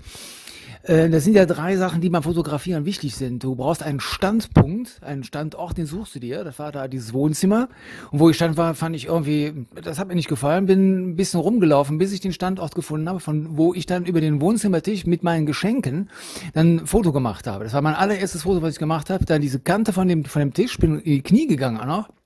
Äh, 0.83 1.09
das 1.09 1.23
sind 1.23 1.35
ja 1.35 1.45
drei 1.45 1.75
Sachen, 1.77 2.01
die 2.01 2.09
beim 2.09 2.23
Fotografieren 2.23 2.85
wichtig 2.85 3.15
sind. 3.15 3.43
Du 3.43 3.55
brauchst 3.55 3.83
einen 3.83 3.99
Standpunkt, 3.99 5.01
einen 5.03 5.23
Standort, 5.23 5.77
den 5.77 5.85
suchst 5.85 6.15
du 6.15 6.19
dir. 6.19 6.43
Das 6.43 6.59
war 6.59 6.71
da 6.71 6.87
dieses 6.87 7.13
Wohnzimmer. 7.13 7.69
Und 8.11 8.19
wo 8.19 8.29
ich 8.29 8.35
stand 8.35 8.57
war, 8.57 8.75
fand 8.75 8.95
ich 8.95 9.05
irgendwie, 9.05 9.65
das 9.83 9.99
hat 9.99 10.07
mir 10.07 10.15
nicht 10.15 10.29
gefallen, 10.29 10.65
bin 10.65 11.11
ein 11.11 11.15
bisschen 11.15 11.39
rumgelaufen, 11.39 11.97
bis 11.97 12.13
ich 12.13 12.21
den 12.21 12.33
Standort 12.33 12.75
gefunden 12.75 13.09
habe, 13.09 13.19
von 13.19 13.57
wo 13.57 13.73
ich 13.73 13.85
dann 13.85 14.05
über 14.05 14.21
den 14.21 14.41
Wohnzimmertisch 14.41 15.05
mit 15.05 15.23
meinen 15.23 15.45
Geschenken 15.45 16.09
dann 16.53 16.77
ein 16.77 16.87
Foto 16.87 17.11
gemacht 17.11 17.47
habe. 17.47 17.63
Das 17.63 17.73
war 17.73 17.81
mein 17.81 17.95
allererstes 17.95 18.43
Foto, 18.43 18.61
was 18.61 18.73
ich 18.73 18.79
gemacht 18.79 19.09
habe. 19.09 19.25
Dann 19.25 19.41
diese 19.41 19.59
Kante 19.59 19.93
von 19.93 20.07
dem, 20.07 20.25
von 20.25 20.39
dem 20.39 20.53
Tisch, 20.53 20.77
bin 20.77 20.99
in 20.99 21.03
die 21.03 21.21
Knie 21.21 21.47
gegangen 21.47 21.79
auch 21.79 21.85
noch 21.85 22.18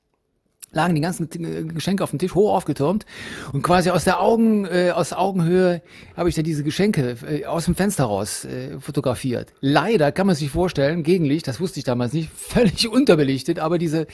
lagen 0.74 0.96
die 0.96 1.02
ganzen 1.02 1.30
äh, 1.32 1.64
Geschenke 1.64 2.04
auf 2.04 2.10
dem 2.10 2.20
Tisch 2.20 2.36
hoch 2.36 2.54
aufgetürmt 2.54 3.06
und 3.54 3.62
quasi 3.62 3.90
aus 3.90 4.04
der 4.04 4.20
Augen 4.20 4.66
äh, 4.66 4.92
aus 4.92 5.14
Augenhöhe 5.14 5.82
habe 6.18 6.30
ich 6.30 6.36
da 6.36 6.42
diese 6.42 6.64
Geschenke 6.64 7.16
äh, 7.28 7.46
aus 7.46 7.66
dem 7.66 7.76
Fenster 7.76 8.06
raus 8.06 8.46
äh, 8.46 8.80
fotografiert. 8.80 9.54
Leider 9.62 10.12
kann 10.12 10.28
man 10.28 10.36
sich 10.36 10.50
vorstellen, 10.50 11.04
Gegenlicht, 11.04 11.48
das 11.48 11.60
wusste 11.60 11.80
ich 11.80 11.86
damals 11.86 12.14
nicht, 12.14 12.30
völlig 12.36 12.88
unterbelichtet, 12.88 13.60
aber 13.60 13.78
diese 13.78 14.08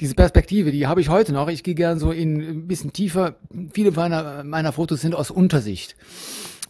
diese 0.00 0.14
Perspektive, 0.14 0.72
die 0.72 0.86
habe 0.86 1.00
ich 1.00 1.08
heute 1.08 1.32
noch. 1.32 1.48
Ich 1.48 1.62
gehe 1.62 1.74
gern 1.74 1.98
so 1.98 2.10
in 2.10 2.40
ein 2.40 2.66
bisschen 2.66 2.92
tiefer. 2.92 3.36
Viele 3.72 3.90
meiner 3.90 4.44
meiner 4.44 4.72
Fotos 4.72 5.00
sind 5.00 5.14
aus 5.14 5.30
Untersicht. 5.30 5.96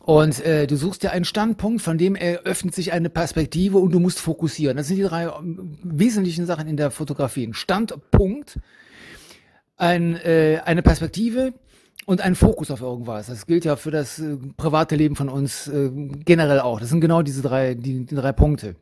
Und 0.05 0.45
äh, 0.45 0.67
du 0.67 0.77
suchst 0.77 1.03
dir 1.03 1.13
einen 1.13 1.25
Standpunkt, 1.25 1.81
von 1.81 1.97
dem 1.97 2.15
eröffnet 2.15 2.75
sich 2.75 2.93
eine 2.93 3.09
Perspektive 3.09 3.79
und 3.79 3.91
du 3.93 4.01
musst 4.01 4.21
fokussieren. 4.21 4.77
Das 4.77 4.89
sind 4.89 4.97
die 4.97 5.03
drei 5.03 5.25
ähm, 5.25 5.79
wesentlichen 5.83 6.45
Sachen 6.45 6.69
in 6.69 6.77
der 6.77 6.91
Fotografie. 6.91 7.47
Ein 7.47 7.55
Standpunkt, 7.55 8.59
ein, 9.77 10.17
äh, 10.17 10.61
eine 10.65 10.83
Perspektive 10.83 11.53
und 12.07 12.21
ein 12.21 12.35
Fokus 12.35 12.71
auf 12.71 12.81
irgendwas. 12.81 13.27
Das 13.27 13.47
gilt 13.47 13.65
ja 13.65 13.77
für 13.77 13.91
das 13.91 14.19
äh, 14.19 14.37
private 14.57 14.97
Leben 14.97 15.17
von 15.17 15.29
uns 15.29 15.69
äh, 15.69 15.91
generell 16.25 16.61
auch. 16.61 16.81
Das 16.81 16.91
sind 16.91 17.01
genau 17.01 17.23
diese 17.23 17.43
drei, 17.43 17.75
die, 17.75 18.05
die 18.05 18.15
drei 18.15 18.33
Punkte. 18.33 18.77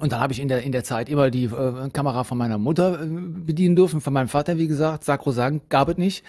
Und 0.00 0.10
dann 0.10 0.18
habe 0.18 0.32
ich 0.32 0.40
in 0.40 0.48
der, 0.48 0.64
in 0.64 0.72
der 0.72 0.82
Zeit 0.82 1.08
immer 1.08 1.30
die 1.30 1.44
äh, 1.44 1.88
Kamera 1.92 2.24
von 2.24 2.36
meiner 2.36 2.58
Mutter 2.58 3.00
äh, 3.00 3.06
bedienen 3.06 3.76
dürfen, 3.76 4.00
von 4.00 4.12
meinem 4.12 4.26
Vater, 4.26 4.58
wie 4.58 4.66
gesagt, 4.66 5.04
sakrosankt, 5.04 5.70
gab 5.70 5.88
es 5.88 5.98
nicht. 5.98 6.24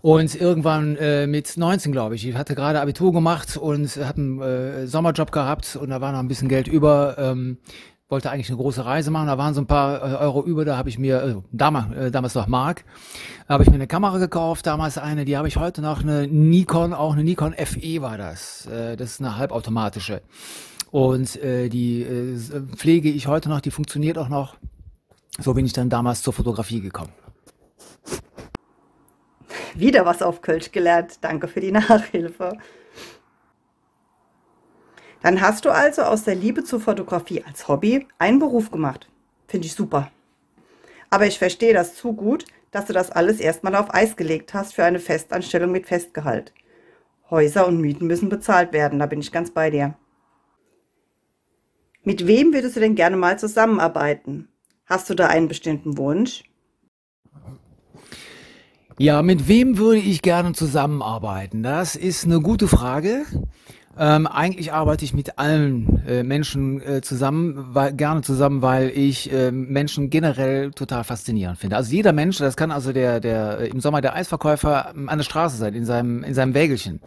Und 0.00 0.34
irgendwann 0.34 0.96
äh, 0.96 1.28
mit 1.28 1.56
19, 1.56 1.92
glaube 1.92 2.16
ich, 2.16 2.26
ich 2.26 2.34
hatte 2.34 2.56
gerade 2.56 2.80
Abitur 2.80 3.12
gemacht 3.12 3.56
und 3.56 3.88
hatte 3.96 4.20
einen 4.20 4.40
äh, 4.42 4.86
Sommerjob 4.88 5.30
gehabt 5.30 5.76
und 5.76 5.90
da 5.90 6.00
war 6.00 6.10
noch 6.10 6.18
ein 6.18 6.28
bisschen 6.28 6.48
Geld 6.48 6.66
über. 6.66 7.16
Ähm, 7.18 7.58
wollte 8.08 8.30
eigentlich 8.30 8.48
eine 8.48 8.56
große 8.56 8.84
Reise 8.84 9.10
machen, 9.10 9.26
da 9.26 9.36
waren 9.36 9.54
so 9.54 9.60
ein 9.60 9.66
paar 9.66 10.00
äh, 10.00 10.16
Euro 10.16 10.42
über, 10.42 10.64
da 10.64 10.76
habe 10.76 10.88
ich 10.88 10.98
mir, 10.98 11.22
äh, 11.22 11.34
damals, 11.52 12.12
damals 12.12 12.34
noch 12.34 12.46
Mark, 12.46 12.84
habe 13.48 13.62
ich 13.62 13.68
mir 13.68 13.74
eine 13.74 13.86
Kamera 13.86 14.18
gekauft, 14.18 14.66
damals 14.66 14.96
eine, 14.96 15.24
die 15.24 15.36
habe 15.36 15.48
ich 15.48 15.56
heute 15.56 15.82
noch, 15.82 16.02
eine 16.02 16.26
Nikon, 16.26 16.94
auch 16.94 17.12
eine 17.12 17.24
Nikon 17.24 17.52
FE 17.54 18.00
war 18.00 18.16
das, 18.16 18.66
äh, 18.66 18.96
das 18.96 19.12
ist 19.12 19.20
eine 19.20 19.36
halbautomatische. 19.36 20.22
Und 20.90 21.36
äh, 21.42 21.68
die 21.68 22.06
pflege 22.76 23.10
ich 23.10 23.26
heute 23.26 23.50
noch, 23.50 23.60
die 23.60 23.70
funktioniert 23.70 24.16
auch 24.16 24.30
noch, 24.30 24.56
so 25.38 25.52
bin 25.52 25.66
ich 25.66 25.74
dann 25.74 25.90
damals 25.90 26.22
zur 26.22 26.32
Fotografie 26.32 26.80
gekommen. 26.80 27.12
Wieder 29.74 30.06
was 30.06 30.22
auf 30.22 30.40
Kölsch 30.40 30.72
gelernt, 30.72 31.18
danke 31.20 31.46
für 31.46 31.60
die 31.60 31.72
Nachhilfe. 31.72 32.56
Dann 35.22 35.40
hast 35.40 35.64
du 35.64 35.70
also 35.70 36.02
aus 36.02 36.24
der 36.24 36.34
Liebe 36.34 36.64
zur 36.64 36.80
Fotografie 36.80 37.42
als 37.44 37.68
Hobby 37.68 38.06
einen 38.18 38.38
Beruf 38.38 38.70
gemacht. 38.70 39.08
Finde 39.46 39.66
ich 39.66 39.74
super. 39.74 40.10
Aber 41.10 41.26
ich 41.26 41.38
verstehe 41.38 41.74
das 41.74 41.94
zu 41.94 42.12
gut, 42.12 42.44
dass 42.70 42.86
du 42.86 42.92
das 42.92 43.10
alles 43.10 43.40
erstmal 43.40 43.74
auf 43.74 43.92
Eis 43.94 44.16
gelegt 44.16 44.54
hast 44.54 44.74
für 44.74 44.84
eine 44.84 45.00
Festanstellung 45.00 45.72
mit 45.72 45.86
Festgehalt. 45.86 46.52
Häuser 47.30 47.66
und 47.66 47.80
Mieten 47.80 48.06
müssen 48.06 48.28
bezahlt 48.28 48.72
werden, 48.72 48.98
da 48.98 49.06
bin 49.06 49.20
ich 49.20 49.32
ganz 49.32 49.50
bei 49.50 49.70
dir. 49.70 49.94
Mit 52.04 52.26
wem 52.26 52.54
würdest 52.54 52.76
du 52.76 52.80
denn 52.80 52.94
gerne 52.94 53.16
mal 53.16 53.38
zusammenarbeiten? 53.38 54.48
Hast 54.86 55.10
du 55.10 55.14
da 55.14 55.26
einen 55.26 55.48
bestimmten 55.48 55.98
Wunsch? 55.98 56.44
Ja, 58.98 59.22
mit 59.22 59.46
wem 59.46 59.78
würde 59.78 60.00
ich 60.00 60.22
gerne 60.22 60.54
zusammenarbeiten? 60.54 61.62
Das 61.62 61.94
ist 61.96 62.24
eine 62.24 62.40
gute 62.40 62.66
Frage. 62.66 63.26
Ähm, 63.96 64.26
eigentlich 64.26 64.72
arbeite 64.72 65.04
ich 65.04 65.12
mit 65.12 65.38
allen 65.38 66.02
äh, 66.06 66.22
Menschen 66.22 66.80
äh, 66.80 67.00
zusammen, 67.00 67.68
weil, 67.72 67.92
gerne 67.94 68.22
zusammen, 68.22 68.62
weil 68.62 68.90
ich 68.90 69.32
äh, 69.32 69.50
Menschen 69.50 70.10
generell 70.10 70.70
total 70.70 71.02
faszinierend 71.04 71.58
finde. 71.58 71.76
Also 71.76 71.92
jeder 71.92 72.12
Mensch, 72.12 72.38
das 72.38 72.56
kann 72.56 72.70
also 72.70 72.92
der, 72.92 73.18
der 73.20 73.58
äh, 73.60 73.68
im 73.68 73.80
Sommer 73.80 74.00
der 74.00 74.14
Eisverkäufer 74.14 74.94
an 74.94 75.18
der 75.18 75.24
Straße 75.24 75.56
sein, 75.56 75.74
in 75.74 75.84
seinem, 75.84 76.22
in 76.22 76.34
seinem 76.34 76.54
Wägelchen. 76.54 77.00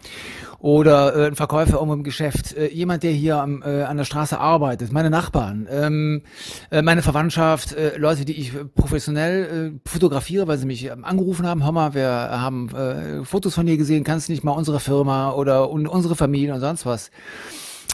Oder 0.62 1.16
äh, 1.16 1.26
ein 1.26 1.34
Verkäufer 1.34 1.74
irgendwo 1.74 1.94
im 1.94 2.04
Geschäft, 2.04 2.56
äh, 2.56 2.68
jemand, 2.68 3.02
der 3.02 3.10
hier 3.10 3.38
am, 3.38 3.62
äh, 3.62 3.82
an 3.82 3.96
der 3.96 4.04
Straße 4.04 4.38
arbeitet, 4.38 4.92
meine 4.92 5.10
Nachbarn, 5.10 5.66
ähm, 5.68 6.22
äh, 6.70 6.82
meine 6.82 7.02
Verwandtschaft, 7.02 7.72
äh, 7.72 7.96
Leute, 7.96 8.24
die 8.24 8.34
ich 8.34 8.52
professionell 8.76 9.72
äh, 9.84 9.88
fotografiere, 9.88 10.46
weil 10.46 10.58
sie 10.58 10.66
mich 10.66 10.84
ähm, 10.84 11.04
angerufen 11.04 11.48
haben, 11.48 11.58
mal, 11.58 11.94
wir 11.94 12.08
haben 12.08 12.68
äh, 12.68 13.24
Fotos 13.24 13.56
von 13.56 13.66
dir 13.66 13.76
gesehen, 13.76 14.04
kannst 14.04 14.28
nicht 14.28 14.44
mal 14.44 14.52
unsere 14.52 14.78
Firma 14.78 15.32
oder 15.32 15.68
un 15.68 15.88
unsere 15.88 16.14
Familie 16.14 16.54
und 16.54 16.60
sonst 16.60 16.86
was 16.86 17.10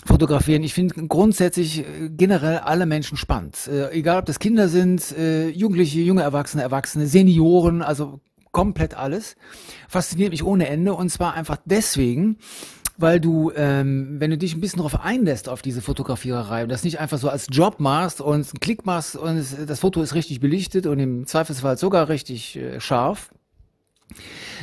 fotografieren. 0.04 0.62
Ich 0.62 0.74
finde 0.74 1.06
grundsätzlich 1.06 1.80
äh, 1.80 2.10
generell 2.10 2.58
alle 2.58 2.84
Menschen 2.84 3.16
spannend. 3.16 3.66
Äh, 3.66 3.92
egal 3.92 4.18
ob 4.18 4.26
das 4.26 4.40
Kinder 4.40 4.68
sind, 4.68 5.16
äh, 5.16 5.48
Jugendliche, 5.48 6.00
junge 6.00 6.20
Erwachsene, 6.20 6.62
Erwachsene, 6.62 7.06
Senioren, 7.06 7.80
also 7.80 8.20
komplett 8.52 8.94
alles. 8.94 9.36
Fasziniert 9.88 10.30
mich 10.30 10.44
ohne 10.44 10.68
Ende 10.68 10.94
und 10.94 11.10
zwar 11.10 11.34
einfach 11.34 11.58
deswegen, 11.64 12.38
weil 12.96 13.20
du, 13.20 13.52
ähm, 13.54 14.16
wenn 14.18 14.30
du 14.30 14.36
dich 14.38 14.54
ein 14.54 14.60
bisschen 14.60 14.78
darauf 14.78 15.00
einlässt 15.00 15.48
auf 15.48 15.62
diese 15.62 15.80
Fotografiererei 15.80 16.64
und 16.64 16.68
das 16.68 16.82
nicht 16.82 16.98
einfach 16.98 17.18
so 17.18 17.28
als 17.28 17.46
Job 17.50 17.78
machst 17.78 18.20
und 18.20 18.34
einen 18.34 18.60
Klick 18.60 18.84
machst 18.84 19.16
und 19.16 19.44
das 19.66 19.80
Foto 19.80 20.02
ist 20.02 20.14
richtig 20.14 20.40
belichtet 20.40 20.86
und 20.86 20.98
im 20.98 21.26
Zweifelsfall 21.26 21.78
sogar 21.78 22.08
richtig 22.08 22.56
äh, 22.56 22.80
scharf, 22.80 23.30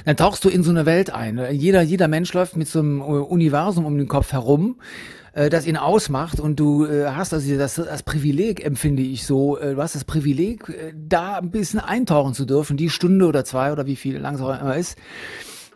dann 0.03 0.17
tauchst 0.17 0.43
du 0.43 0.49
in 0.49 0.63
so 0.63 0.71
eine 0.71 0.85
Welt 0.85 1.11
ein. 1.11 1.39
Jeder, 1.51 1.81
jeder 1.81 2.07
Mensch 2.07 2.33
läuft 2.33 2.57
mit 2.57 2.67
so 2.67 2.79
einem 2.79 2.99
äh, 2.99 3.03
Universum 3.03 3.85
um 3.85 3.97
den 3.97 4.07
Kopf 4.07 4.33
herum, 4.33 4.77
äh, 5.35 5.49
das 5.49 5.67
ihn 5.67 5.77
ausmacht 5.77 6.39
und 6.39 6.59
du 6.59 6.85
äh, 6.85 7.09
hast 7.09 7.33
also 7.33 7.57
das, 7.57 7.75
das 7.75 8.03
Privileg, 8.03 8.65
empfinde 8.65 9.03
ich 9.03 9.25
so, 9.25 9.57
äh, 9.57 9.75
du 9.75 9.81
hast 9.81 9.93
das 9.93 10.05
Privileg, 10.05 10.67
äh, 10.69 10.93
da 10.95 11.37
ein 11.37 11.51
bisschen 11.51 11.79
eintauchen 11.79 12.33
zu 12.33 12.45
dürfen, 12.45 12.77
die 12.77 12.89
Stunde 12.89 13.27
oder 13.27 13.45
zwei 13.45 13.71
oder 13.71 13.85
wie 13.85 13.95
viel 13.95 14.17
lang 14.17 14.35
es 14.35 14.41
auch 14.41 14.59
immer 14.59 14.75
ist 14.75 14.97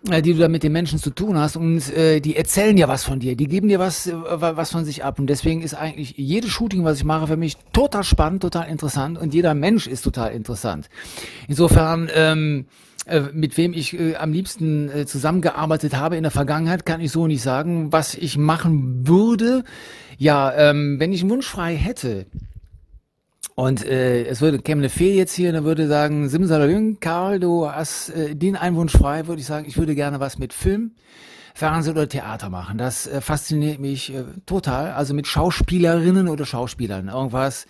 die 0.04 0.34
du 0.34 0.40
da 0.40 0.48
mit 0.48 0.64
den 0.64 0.72
Menschen 0.72 1.00
zu 1.00 1.10
tun 1.10 1.38
hast 1.38 1.56
und 1.58 1.92
äh, 1.96 2.20
die 2.20 2.36
erzählen 2.36 2.78
ja 2.78 2.88
was 2.88 3.04
von 3.04 3.20
dir, 3.20 3.36
die 3.36 3.48
geben 3.48 3.68
dir 3.68 3.80
was, 3.80 4.08
äh, 4.08 4.14
was 4.14 4.72
von 4.72 4.86
sich 4.86 5.04
ab 5.04 5.20
und 5.20 5.28
deswegen 5.28 5.62
ist 5.62 5.74
eigentlich 5.74 6.16
jedes 6.18 6.52
Shooting, 6.52 6.84
was 6.84 6.98
ich 6.98 7.04
mache, 7.04 7.28
für 7.28 7.38
mich 7.38 7.58
total 7.74 8.04
spannend, 8.04 8.42
total 8.42 8.70
interessant 8.70 9.18
und 9.18 9.34
jeder 9.34 9.54
Mensch 9.54 9.88
ist 9.88 10.04
total 10.04 10.32
interessant. 10.32 10.90
Insofern 11.48 12.10
ähm, 12.14 12.66
äh, 13.06 13.22
mit 13.34 13.58
wem 13.58 13.74
ich 13.74 14.00
äh, 14.00 14.16
am 14.16 14.32
liebsten 14.32 14.90
äh, 14.90 15.06
zusammengearbeitet 15.06 15.96
habe 15.96 16.16
in 16.16 16.24
der 16.24 16.32
Vergangenheit, 16.32 16.86
kann 16.86 17.02
ich 17.02 17.12
so 17.12 17.28
nicht 17.28 17.42
sagen. 17.42 17.92
Was 17.92 18.14
ich 18.14 18.38
machen 18.38 19.08
würde, 19.08 19.64
ja, 20.18 20.54
ähm, 20.54 21.00
wenn 21.00 21.12
ich 21.12 21.22
einen 21.22 21.32
Wunsch 21.32 21.48
frei 21.48 21.76
hätte, 21.76 22.28
und 23.60 23.86
äh, 23.86 24.24
es 24.24 24.40
würde 24.40 24.60
käme 24.60 24.80
eine 24.80 24.88
Fee 24.88 25.18
jetzt 25.18 25.34
hier, 25.34 25.52
dann 25.52 25.66
würde 25.66 25.90
sagen, 25.90 26.30
Simsalabim, 26.30 27.02
Karl, 27.02 27.42
du 27.42 27.70
hast 27.70 28.08
äh, 28.12 28.34
den 28.34 28.56
Einwunsch 28.56 28.94
frei, 28.94 29.28
würde 29.28 29.42
ich 29.42 29.48
sagen, 29.48 29.66
ich 29.68 29.76
würde 29.76 29.96
gerne 29.96 30.22
was 30.22 30.40
mit 30.40 30.54
Film 30.54 30.92
Fernsehen 31.60 31.92
oder 31.92 32.08
Theater 32.08 32.50
machen. 32.50 32.78
Das 32.78 33.06
äh, 33.06 33.20
fasziniert 33.20 33.80
mich 33.80 34.16
äh, 34.16 34.24
total. 34.46 34.94
Also 34.94 35.14
mit 35.14 35.28
Schauspielerinnen 35.28 36.30
oder 36.30 36.46
Schauspielern. 36.46 37.10
Irgendwas. 37.10 37.68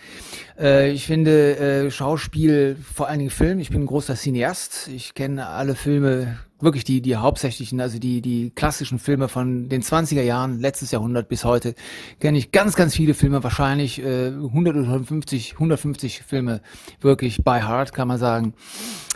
Äh, 0.59 0.91
ich 0.91 1.07
finde 1.07 1.57
äh, 1.57 1.89
Schauspiel, 1.89 2.77
vor 2.93 3.07
allen 3.07 3.17
Dingen 3.17 3.31
Film. 3.31 3.57
Ich 3.57 3.71
bin 3.71 3.81
ein 3.81 3.87
großer 3.87 4.13
Cineast. 4.15 4.89
Ich 4.89 5.15
kenne 5.15 5.47
alle 5.47 5.73
Filme, 5.73 6.37
wirklich 6.59 6.83
die, 6.83 7.01
die 7.01 7.15
hauptsächlichen, 7.15 7.81
also 7.81 7.97
die, 7.97 8.21
die 8.21 8.51
klassischen 8.51 8.99
Filme 8.99 9.27
von 9.27 9.69
den 9.69 9.81
20er 9.81 10.21
Jahren, 10.21 10.59
letztes 10.59 10.91
Jahrhundert 10.91 11.27
bis 11.27 11.43
heute, 11.43 11.73
kenne 12.19 12.37
ich 12.37 12.51
ganz, 12.51 12.75
ganz 12.75 12.95
viele 12.95 13.15
Filme, 13.15 13.43
wahrscheinlich 13.43 14.03
äh, 14.03 14.27
100 14.27 14.75
oder 14.75 14.85
150, 14.85 15.53
150 15.53 16.21
Filme 16.21 16.61
wirklich 17.01 17.43
by 17.43 17.61
heart, 17.61 17.91
kann 17.93 18.07
man 18.07 18.19
sagen. 18.19 18.53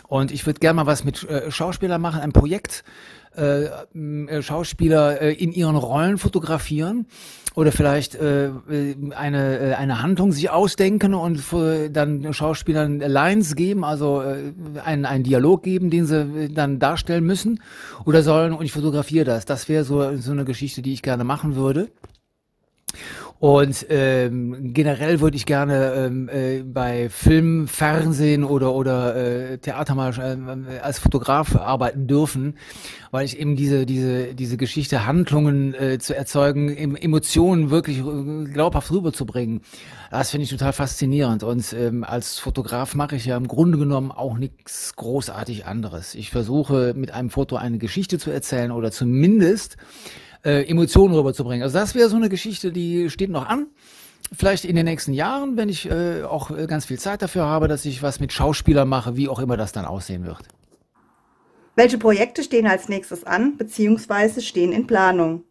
Und 0.08 0.30
ich 0.30 0.46
würde 0.46 0.60
gerne 0.60 0.76
mal 0.76 0.86
was 0.86 1.04
mit 1.04 1.28
äh, 1.28 1.50
Schauspielern 1.50 2.00
machen, 2.00 2.20
ein 2.20 2.32
Projekt, 2.32 2.84
äh, 3.36 3.64
äh, 3.64 4.42
Schauspieler 4.42 5.20
äh, 5.20 5.32
in 5.32 5.52
ihren 5.52 5.76
Rollen 5.76 6.18
fotografieren 6.18 7.06
oder 7.56 7.72
vielleicht 7.72 8.14
äh, 8.14 8.50
eine, 9.10 9.58
äh, 9.58 9.74
eine 9.74 10.02
Handlung 10.02 10.30
sich 10.30 10.50
ausdenken 10.50 11.14
und 11.14 11.42
dann 11.90 12.32
Schauspielern 12.32 13.00
Lines 13.00 13.56
geben, 13.56 13.84
also 13.84 14.22
äh, 14.22 14.52
einen, 14.84 15.04
einen 15.04 15.24
Dialog 15.24 15.62
geben, 15.62 15.90
den 15.90 16.06
sie 16.06 16.48
dann 16.48 16.78
darstellen 16.78 17.24
müssen 17.24 17.60
oder 18.04 18.22
sollen 18.22 18.52
und 18.52 18.64
ich 18.64 18.72
fotografiere 18.72 19.24
das. 19.24 19.46
Das 19.46 19.68
wäre 19.68 19.84
so, 19.84 20.16
so 20.16 20.30
eine 20.30 20.44
Geschichte, 20.44 20.82
die 20.82 20.92
ich 20.92 21.02
gerne 21.02 21.24
machen 21.24 21.56
würde. 21.56 21.88
Und 23.44 23.84
ähm, 23.90 24.72
generell 24.72 25.20
würde 25.20 25.36
ich 25.36 25.44
gerne 25.44 25.92
ähm, 25.92 26.30
äh, 26.30 26.62
bei 26.62 27.10
Film, 27.10 27.68
Fernsehen 27.68 28.42
oder 28.42 28.72
oder 28.72 29.16
äh, 29.16 29.58
Theater 29.58 29.94
mal 29.94 30.14
äh, 30.18 30.78
als 30.78 30.98
Fotograf 30.98 31.54
arbeiten 31.54 32.06
dürfen, 32.06 32.56
weil 33.10 33.26
ich 33.26 33.38
eben 33.38 33.54
diese 33.54 33.84
diese 33.84 34.34
diese 34.34 34.56
Geschichte 34.56 35.04
Handlungen 35.04 35.74
äh, 35.74 35.98
zu 35.98 36.16
erzeugen, 36.16 36.96
Emotionen 36.96 37.68
wirklich 37.68 37.98
äh, 37.98 38.50
glaubhaft 38.50 38.90
rüberzubringen. 38.90 39.60
Das 40.10 40.30
finde 40.30 40.44
ich 40.44 40.50
total 40.50 40.72
faszinierend. 40.72 41.42
Und 41.42 41.70
ähm, 41.74 42.02
als 42.02 42.38
Fotograf 42.38 42.94
mache 42.94 43.16
ich 43.16 43.26
ja 43.26 43.36
im 43.36 43.46
Grunde 43.46 43.76
genommen 43.76 44.10
auch 44.10 44.38
nichts 44.38 44.96
großartig 44.96 45.66
anderes. 45.66 46.14
Ich 46.14 46.30
versuche 46.30 46.94
mit 46.96 47.10
einem 47.10 47.28
Foto 47.28 47.56
eine 47.56 47.76
Geschichte 47.76 48.18
zu 48.18 48.30
erzählen 48.30 48.70
oder 48.70 48.90
zumindest 48.90 49.76
äh, 50.44 50.68
Emotionen 50.68 51.14
rüberzubringen. 51.14 51.62
Also 51.62 51.78
das 51.78 51.94
wäre 51.94 52.08
so 52.08 52.16
eine 52.16 52.28
Geschichte, 52.28 52.72
die 52.72 53.10
steht 53.10 53.30
noch 53.30 53.46
an. 53.46 53.66
vielleicht 54.36 54.64
in 54.64 54.76
den 54.76 54.86
nächsten 54.86 55.12
Jahren, 55.12 55.56
wenn 55.56 55.68
ich 55.68 55.88
äh, 55.90 56.22
auch 56.22 56.50
äh, 56.50 56.66
ganz 56.66 56.86
viel 56.86 56.98
Zeit 56.98 57.22
dafür 57.22 57.44
habe, 57.44 57.68
dass 57.68 57.84
ich 57.84 58.02
was 58.02 58.20
mit 58.20 58.32
Schauspielern 58.32 58.88
mache, 58.88 59.16
wie 59.16 59.28
auch 59.28 59.38
immer 59.38 59.56
das 59.56 59.72
dann 59.72 59.84
aussehen 59.84 60.24
wird. 60.26 60.48
Welche 61.76 61.98
Projekte 61.98 62.42
stehen 62.42 62.66
als 62.66 62.88
nächstes 62.88 63.24
an, 63.24 63.56
beziehungsweise 63.56 64.40
stehen 64.40 64.72
in 64.72 64.86
Planung? 64.86 65.42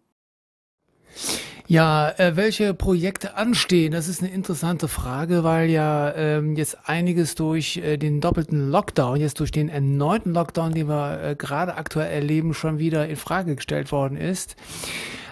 Ja, 1.68 2.10
äh, 2.18 2.36
welche 2.36 2.74
Projekte 2.74 3.38
anstehen, 3.38 3.94
das 3.94 4.10
ist 4.10 4.22
eine 4.22 4.32
interessante 4.32 4.90
Frage, 4.90 5.46
weil 5.46 5.70
ja 5.70 6.14
ähm, 6.14 6.58
jetzt 6.58 6.78
einiges 6.90 7.36
durch 7.36 7.78
äh, 7.78 7.96
den 7.96 8.20
doppelten 8.20 8.70
Lockdown, 8.70 9.18
jetzt 9.18 9.40
durch 9.40 9.52
den 9.52 9.70
erneuten 9.70 10.34
Lockdown, 10.34 10.74
den 10.74 10.90
wir 10.90 11.22
äh, 11.24 11.36
gerade 11.36 11.76
aktuell 11.76 12.12
erleben, 12.12 12.54
schon 12.54 12.80
wieder 12.80 13.08
in 13.08 13.16
Frage 13.16 13.56
gestellt 13.56 13.94
worden 13.94 14.18
ist. 14.18 14.58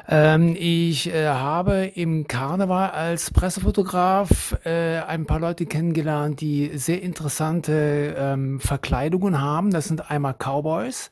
Ähm, 0.07 0.55
ich 0.57 1.13
äh, 1.13 1.27
habe 1.27 1.91
im 1.95 2.27
Karneval 2.27 2.91
als 2.91 3.31
Pressefotograf 3.31 4.57
äh, 4.63 4.99
ein 4.99 5.25
paar 5.25 5.39
Leute 5.39 5.65
kennengelernt, 5.65 6.39
die 6.39 6.71
sehr 6.75 7.01
interessante 7.01 8.15
ähm, 8.17 8.61
Verkleidungen 8.61 9.41
haben. 9.41 9.71
Das 9.71 9.89
sind 9.89 10.09
einmal 10.09 10.33
Cowboys. 10.33 11.09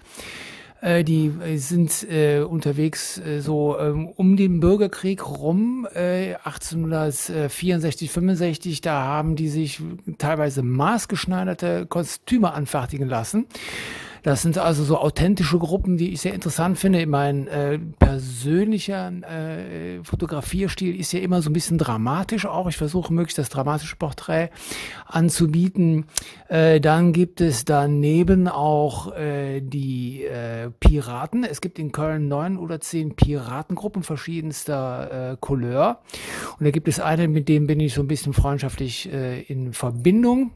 Äh, 0.81 1.03
die 1.03 1.31
sind 1.57 2.09
äh, 2.09 2.41
unterwegs 2.41 3.17
äh, 3.17 3.41
so 3.41 3.77
ähm, 3.77 4.07
um 4.07 4.37
den 4.37 4.59
Bürgerkrieg 4.59 5.27
rum, 5.27 5.87
äh, 5.93 6.35
1864, 6.35 8.09
65, 8.11 8.81
da 8.81 9.03
haben 9.03 9.35
die 9.35 9.49
sich 9.49 9.81
teilweise 10.17 10.63
maßgeschneiderte 10.63 11.85
Kostüme 11.85 12.53
anfertigen 12.53 13.09
lassen. 13.09 13.47
Das 14.23 14.41
sind 14.41 14.57
also 14.57 14.83
so 14.83 14.97
authentische 14.97 15.57
Gruppen, 15.57 15.97
die 15.97 16.13
ich 16.13 16.21
sehr 16.21 16.33
interessant 16.33 16.77
finde. 16.77 17.05
Mein 17.05 17.47
äh, 17.47 17.79
persönlicher 17.99 19.11
äh, 19.11 20.03
Fotografierstil 20.03 20.99
ist 20.99 21.11
ja 21.13 21.19
immer 21.19 21.41
so 21.41 21.49
ein 21.49 21.53
bisschen 21.53 21.77
dramatisch 21.77 22.45
auch. 22.45 22.67
Ich 22.67 22.77
versuche 22.77 23.13
möglichst 23.13 23.37
das 23.37 23.49
dramatische 23.49 23.95
Porträt 23.95 24.49
anzubieten. 25.05 26.05
Äh, 26.47 26.81
dann 26.81 27.13
gibt 27.13 27.41
es 27.41 27.65
daneben 27.65 28.47
auch 28.47 29.15
äh, 29.15 29.61
die 29.61 30.23
äh, 30.23 30.69
Piraten. 30.79 31.43
Es 31.43 31.61
gibt 31.61 31.79
in 31.79 31.91
Köln 31.91 32.27
neun 32.27 32.57
oder 32.57 32.81
zehn 32.81 33.15
Piratengruppen 33.15 34.03
verschiedenster 34.03 35.31
äh, 35.31 35.37
Couleur. 35.39 36.01
Und 36.59 36.65
da 36.65 36.71
gibt 36.71 36.87
es 36.87 36.99
eine, 36.99 37.27
mit 37.27 37.47
dem 37.47 37.67
bin 37.67 37.79
ich 37.79 37.93
so 37.93 38.01
ein 38.01 38.07
bisschen 38.07 38.33
freundschaftlich 38.33 39.11
äh, 39.11 39.41
in 39.43 39.73
Verbindung 39.73 40.51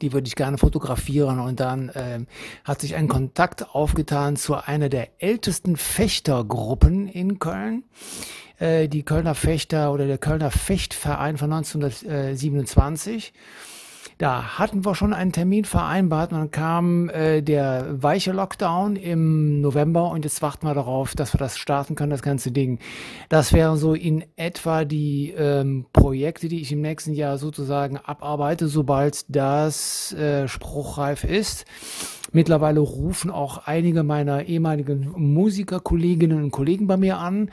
die 0.00 0.12
würde 0.12 0.26
ich 0.26 0.36
gerne 0.36 0.58
fotografieren. 0.58 1.40
Und 1.40 1.60
dann 1.60 1.90
ähm, 1.94 2.26
hat 2.64 2.80
sich 2.80 2.94
ein 2.94 3.08
Kontakt 3.08 3.74
aufgetan 3.74 4.36
zu 4.36 4.54
einer 4.54 4.88
der 4.88 5.22
ältesten 5.22 5.76
Fechtergruppen 5.76 7.08
in 7.08 7.38
Köln. 7.38 7.84
Äh, 8.58 8.88
die 8.88 9.02
Kölner 9.02 9.34
Fechter 9.34 9.92
oder 9.92 10.06
der 10.06 10.18
Kölner 10.18 10.50
Fechtverein 10.50 11.36
von 11.38 11.52
1927. 11.52 13.32
Da 14.18 14.58
hatten 14.58 14.84
wir 14.84 14.94
schon 14.94 15.12
einen 15.12 15.32
Termin 15.32 15.64
vereinbart 15.64 16.32
und 16.32 16.38
dann 16.38 16.50
kam 16.52 17.08
äh, 17.08 17.42
der 17.42 18.02
weiche 18.02 18.30
Lockdown 18.30 18.94
im 18.94 19.60
November 19.60 20.10
und 20.10 20.24
jetzt 20.24 20.40
warten 20.40 20.66
wir 20.66 20.74
darauf, 20.74 21.14
dass 21.14 21.34
wir 21.34 21.38
das 21.38 21.58
starten 21.58 21.96
können, 21.96 22.10
das 22.10 22.22
ganze 22.22 22.52
Ding. 22.52 22.78
Das 23.28 23.52
wären 23.52 23.76
so 23.76 23.92
in 23.94 24.24
etwa 24.36 24.84
die 24.84 25.34
ähm, 25.36 25.86
Projekte, 25.92 26.48
die 26.48 26.60
ich 26.60 26.70
im 26.70 26.80
nächsten 26.80 27.12
Jahr 27.12 27.38
sozusagen 27.38 27.96
abarbeite, 27.96 28.68
sobald 28.68 29.24
das 29.34 30.12
äh, 30.12 30.46
spruchreif 30.46 31.24
ist. 31.24 31.64
Mittlerweile 32.30 32.80
rufen 32.80 33.30
auch 33.30 33.66
einige 33.66 34.04
meiner 34.04 34.44
ehemaligen 34.44 35.12
Musikerkolleginnen 35.16 36.42
und 36.42 36.50
Kollegen 36.50 36.86
bei 36.86 36.96
mir 36.96 37.18
an 37.18 37.50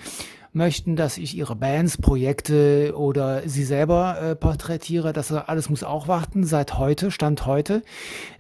möchten, 0.54 0.96
dass 0.96 1.18
ich 1.18 1.36
ihre 1.36 1.56
Bands, 1.56 1.98
Projekte 1.98 2.94
oder 2.96 3.48
sie 3.48 3.64
selber 3.64 4.22
äh, 4.22 4.36
porträtiere. 4.36 5.14
Das 5.14 5.32
alles 5.32 5.70
muss 5.70 5.84
auch 5.84 6.08
warten. 6.08 6.44
Seit 6.44 6.78
heute, 6.78 7.12
Stand 7.12 7.46
heute, 7.46 7.84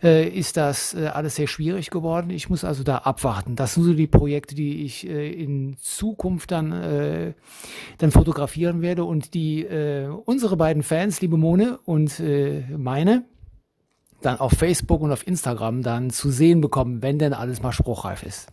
äh, 0.03 0.27
ist 0.27 0.57
das 0.57 0.93
äh, 0.93 1.07
alles 1.07 1.35
sehr 1.35 1.47
schwierig 1.47 1.89
geworden. 1.89 2.29
Ich 2.29 2.49
muss 2.49 2.63
also 2.63 2.83
da 2.83 2.97
abwarten. 2.97 3.55
Das 3.55 3.75
sind 3.75 3.83
so 3.83 3.93
die 3.93 4.07
Projekte, 4.07 4.55
die 4.55 4.83
ich 4.83 5.07
äh, 5.07 5.31
in 5.31 5.77
Zukunft 5.77 6.51
dann, 6.51 6.71
äh, 6.71 7.33
dann 7.97 8.11
fotografieren 8.11 8.81
werde 8.81 9.05
und 9.05 9.33
die 9.33 9.63
äh, 9.63 10.07
unsere 10.07 10.57
beiden 10.57 10.83
Fans, 10.83 11.21
liebe 11.21 11.37
Mone 11.37 11.79
und 11.85 12.19
äh, 12.19 12.63
meine, 12.77 13.23
dann 14.21 14.39
auf 14.39 14.51
Facebook 14.51 15.01
und 15.01 15.11
auf 15.11 15.25
Instagram 15.25 15.81
dann 15.81 16.09
zu 16.09 16.29
sehen 16.29 16.61
bekommen, 16.61 17.01
wenn 17.01 17.19
denn 17.19 17.33
alles 17.33 17.61
mal 17.61 17.71
spruchreif 17.71 18.23
ist. 18.23 18.49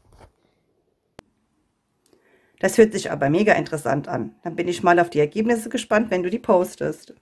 Das 2.61 2.77
hört 2.77 2.93
sich 2.93 3.11
aber 3.11 3.31
mega 3.31 3.53
interessant 3.53 4.09
an. 4.09 4.35
Dann 4.43 4.57
bin 4.57 4.69
ich 4.69 4.83
mal 4.83 4.99
auf 4.99 5.11
die 5.11 5.21
Ergebnisse 5.21 5.69
gespannt, 5.69 6.11
wenn 6.11 6.23
du 6.23 6.31
die 6.31 6.39
postest. 6.39 7.15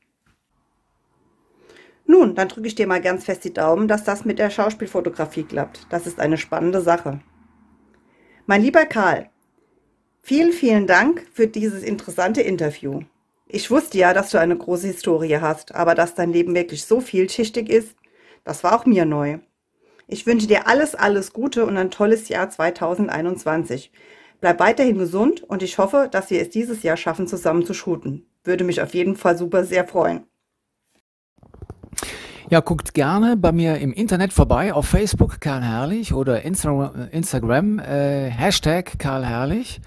Nun, 2.06 2.34
dann 2.34 2.48
drücke 2.48 2.68
ich 2.68 2.74
dir 2.74 2.86
mal 2.86 3.00
ganz 3.00 3.24
fest 3.24 3.44
die 3.44 3.52
Daumen, 3.52 3.88
dass 3.88 4.04
das 4.04 4.24
mit 4.24 4.38
der 4.38 4.50
Schauspielfotografie 4.50 5.42
klappt. 5.42 5.86
Das 5.90 6.06
ist 6.06 6.20
eine 6.20 6.38
spannende 6.38 6.80
Sache. 6.80 7.20
Mein 8.46 8.62
lieber 8.62 8.86
Karl, 8.86 9.28
vielen, 10.22 10.52
vielen 10.52 10.86
Dank 10.86 11.26
für 11.32 11.48
dieses 11.48 11.82
interessante 11.82 12.42
Interview. 12.42 13.00
Ich 13.48 13.70
wusste 13.70 13.98
ja, 13.98 14.14
dass 14.14 14.30
du 14.30 14.38
eine 14.38 14.56
große 14.56 14.86
Historie 14.86 15.38
hast, 15.40 15.74
aber 15.74 15.94
dass 15.94 16.14
dein 16.14 16.32
Leben 16.32 16.54
wirklich 16.54 16.84
so 16.84 17.00
vielschichtig 17.00 17.68
ist, 17.68 17.96
das 18.44 18.62
war 18.62 18.76
auch 18.76 18.86
mir 18.86 19.04
neu. 19.04 19.38
Ich 20.06 20.26
wünsche 20.26 20.46
dir 20.46 20.68
alles, 20.68 20.94
alles 20.94 21.32
Gute 21.32 21.66
und 21.66 21.76
ein 21.76 21.90
tolles 21.90 22.28
Jahr 22.28 22.48
2021. 22.48 23.90
Bleib 24.40 24.60
weiterhin 24.60 24.98
gesund 24.98 25.42
und 25.42 25.62
ich 25.62 25.78
hoffe, 25.78 26.08
dass 26.10 26.30
wir 26.30 26.40
es 26.40 26.50
dieses 26.50 26.82
Jahr 26.82 26.96
schaffen, 26.96 27.26
zusammen 27.26 27.64
zu 27.64 27.74
shooten. 27.74 28.26
Würde 28.44 28.64
mich 28.64 28.80
auf 28.80 28.94
jeden 28.94 29.16
Fall 29.16 29.36
super 29.36 29.64
sehr 29.64 29.86
freuen. 29.86 30.24
Ja, 32.48 32.60
guckt 32.60 32.94
gerne 32.94 33.36
bei 33.36 33.50
mir 33.50 33.78
im 33.78 33.92
Internet 33.92 34.32
vorbei, 34.32 34.72
auf 34.72 34.86
Facebook 34.86 35.40
Karl 35.40 35.62
Herrlich 35.62 36.14
oder 36.14 36.42
Insta 36.42 37.08
Instagram, 37.10 37.80
äh, 37.80 38.30
Hashtag 38.30 39.00
Karl 39.00 39.26
Herrlich. 39.26 39.80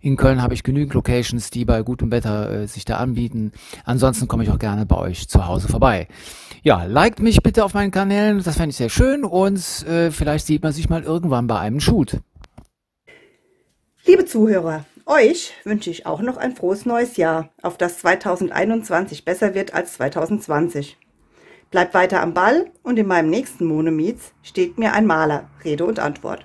In 0.01 0.17
Köln 0.17 0.43
habe 0.43 0.55
ich 0.55 0.63
genügend 0.63 0.95
Locations, 0.95 1.51
die 1.51 1.65
bei 1.65 1.83
gutem 1.83 2.11
Wetter 2.11 2.51
äh, 2.51 2.67
sich 2.67 2.85
da 2.85 2.97
anbieten. 2.97 3.53
Ansonsten 3.85 4.29
komme 4.29 4.45
ich 4.45 4.51
auch 4.51 4.59
gerne 4.59 4.87
bei 4.87 4.97
euch 4.97 5.29
zu 5.29 5.47
Hause 5.47 5.69
vorbei. 5.69 6.09
Ja, 6.63 6.85
liked 6.85 7.21
mich 7.21 7.43
bitte 7.43 7.65
auf 7.65 7.75
meinen 7.75 7.91
Kanälen, 7.91 8.41
das 8.43 8.57
fände 8.57 8.71
ich 8.71 8.77
sehr 8.77 8.89
schön 8.89 9.25
und 9.25 9.59
äh, 9.89 10.13
vielleicht 10.13 10.47
sieht 10.47 10.63
man 10.63 10.73
sich 10.73 10.89
mal 10.89 11.03
irgendwann 11.03 11.49
bei 11.49 11.59
einem 11.59 11.81
Shoot. 11.81 12.21
Liebe 14.05 14.27
Zuhörer, 14.27 14.85
euch 15.07 15.53
wünsche 15.65 15.91
ich 15.91 16.07
auch 16.07 16.21
noch 16.23 16.37
ein 16.37 16.55
frohes 16.55 16.87
neues 16.87 17.17
Jahr, 17.17 17.49
auf 17.63 17.79
das 17.79 17.99
2021 17.99 19.25
besser 19.25 19.55
wird 19.55 19.75
als 19.75 19.95
2020. 19.95 20.97
Bleibt 21.73 21.95
weiter 21.95 22.21
am 22.21 22.35
Ball 22.35 22.71
und 22.83 22.99
in 22.99 23.07
meinem 23.07 23.31
nächsten 23.31 23.65
Monomeets 23.65 24.35
steht 24.43 24.79
mir 24.79 24.93
ein 24.93 25.07
Maler 25.07 25.49
Rede 25.65 25.87
und 25.87 25.99
Antwort. 25.99 26.45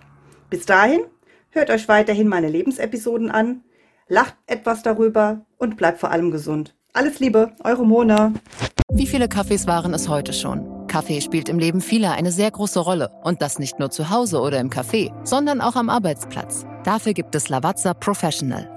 Bis 0.50 0.66
dahin, 0.66 1.02
hört 1.50 1.70
euch 1.70 1.90
weiterhin 1.90 2.30
meine 2.30 2.48
Lebensepisoden 2.48 3.30
an, 3.30 3.62
lacht 4.08 4.36
etwas 4.46 4.84
darüber 4.84 5.46
und 5.58 5.76
bleibt 5.76 6.00
vor 6.00 6.12
allem 6.12 6.32
gesund. 6.32 6.76
Alles 6.94 7.20
Liebe, 7.20 7.52
eure 7.66 7.86
Mona. 7.86 8.32
Wie 8.90 9.06
viele 9.06 9.28
Kaffees 9.28 9.68
waren 9.68 9.94
es 9.94 10.08
heute 10.08 10.32
schon? 10.32 10.88
Kaffee 10.88 11.20
spielt 11.20 11.50
im 11.50 11.60
Leben 11.60 11.82
vieler 11.82 12.14
eine 12.14 12.32
sehr 12.32 12.50
große 12.50 12.80
Rolle. 12.80 13.12
Und 13.22 13.42
das 13.42 13.60
nicht 13.60 13.80
nur 13.80 13.92
zu 13.92 14.10
Hause 14.10 14.40
oder 14.40 14.62
im 14.62 14.70
Café, 14.70 15.12
sondern 15.26 15.60
auch 15.60 15.76
am 15.76 15.90
Arbeitsplatz. 15.90 16.66
Dafür 16.86 17.12
gibt 17.12 17.36
es 17.36 17.50
Lavazza 17.50 17.94
Professional. 17.94 18.77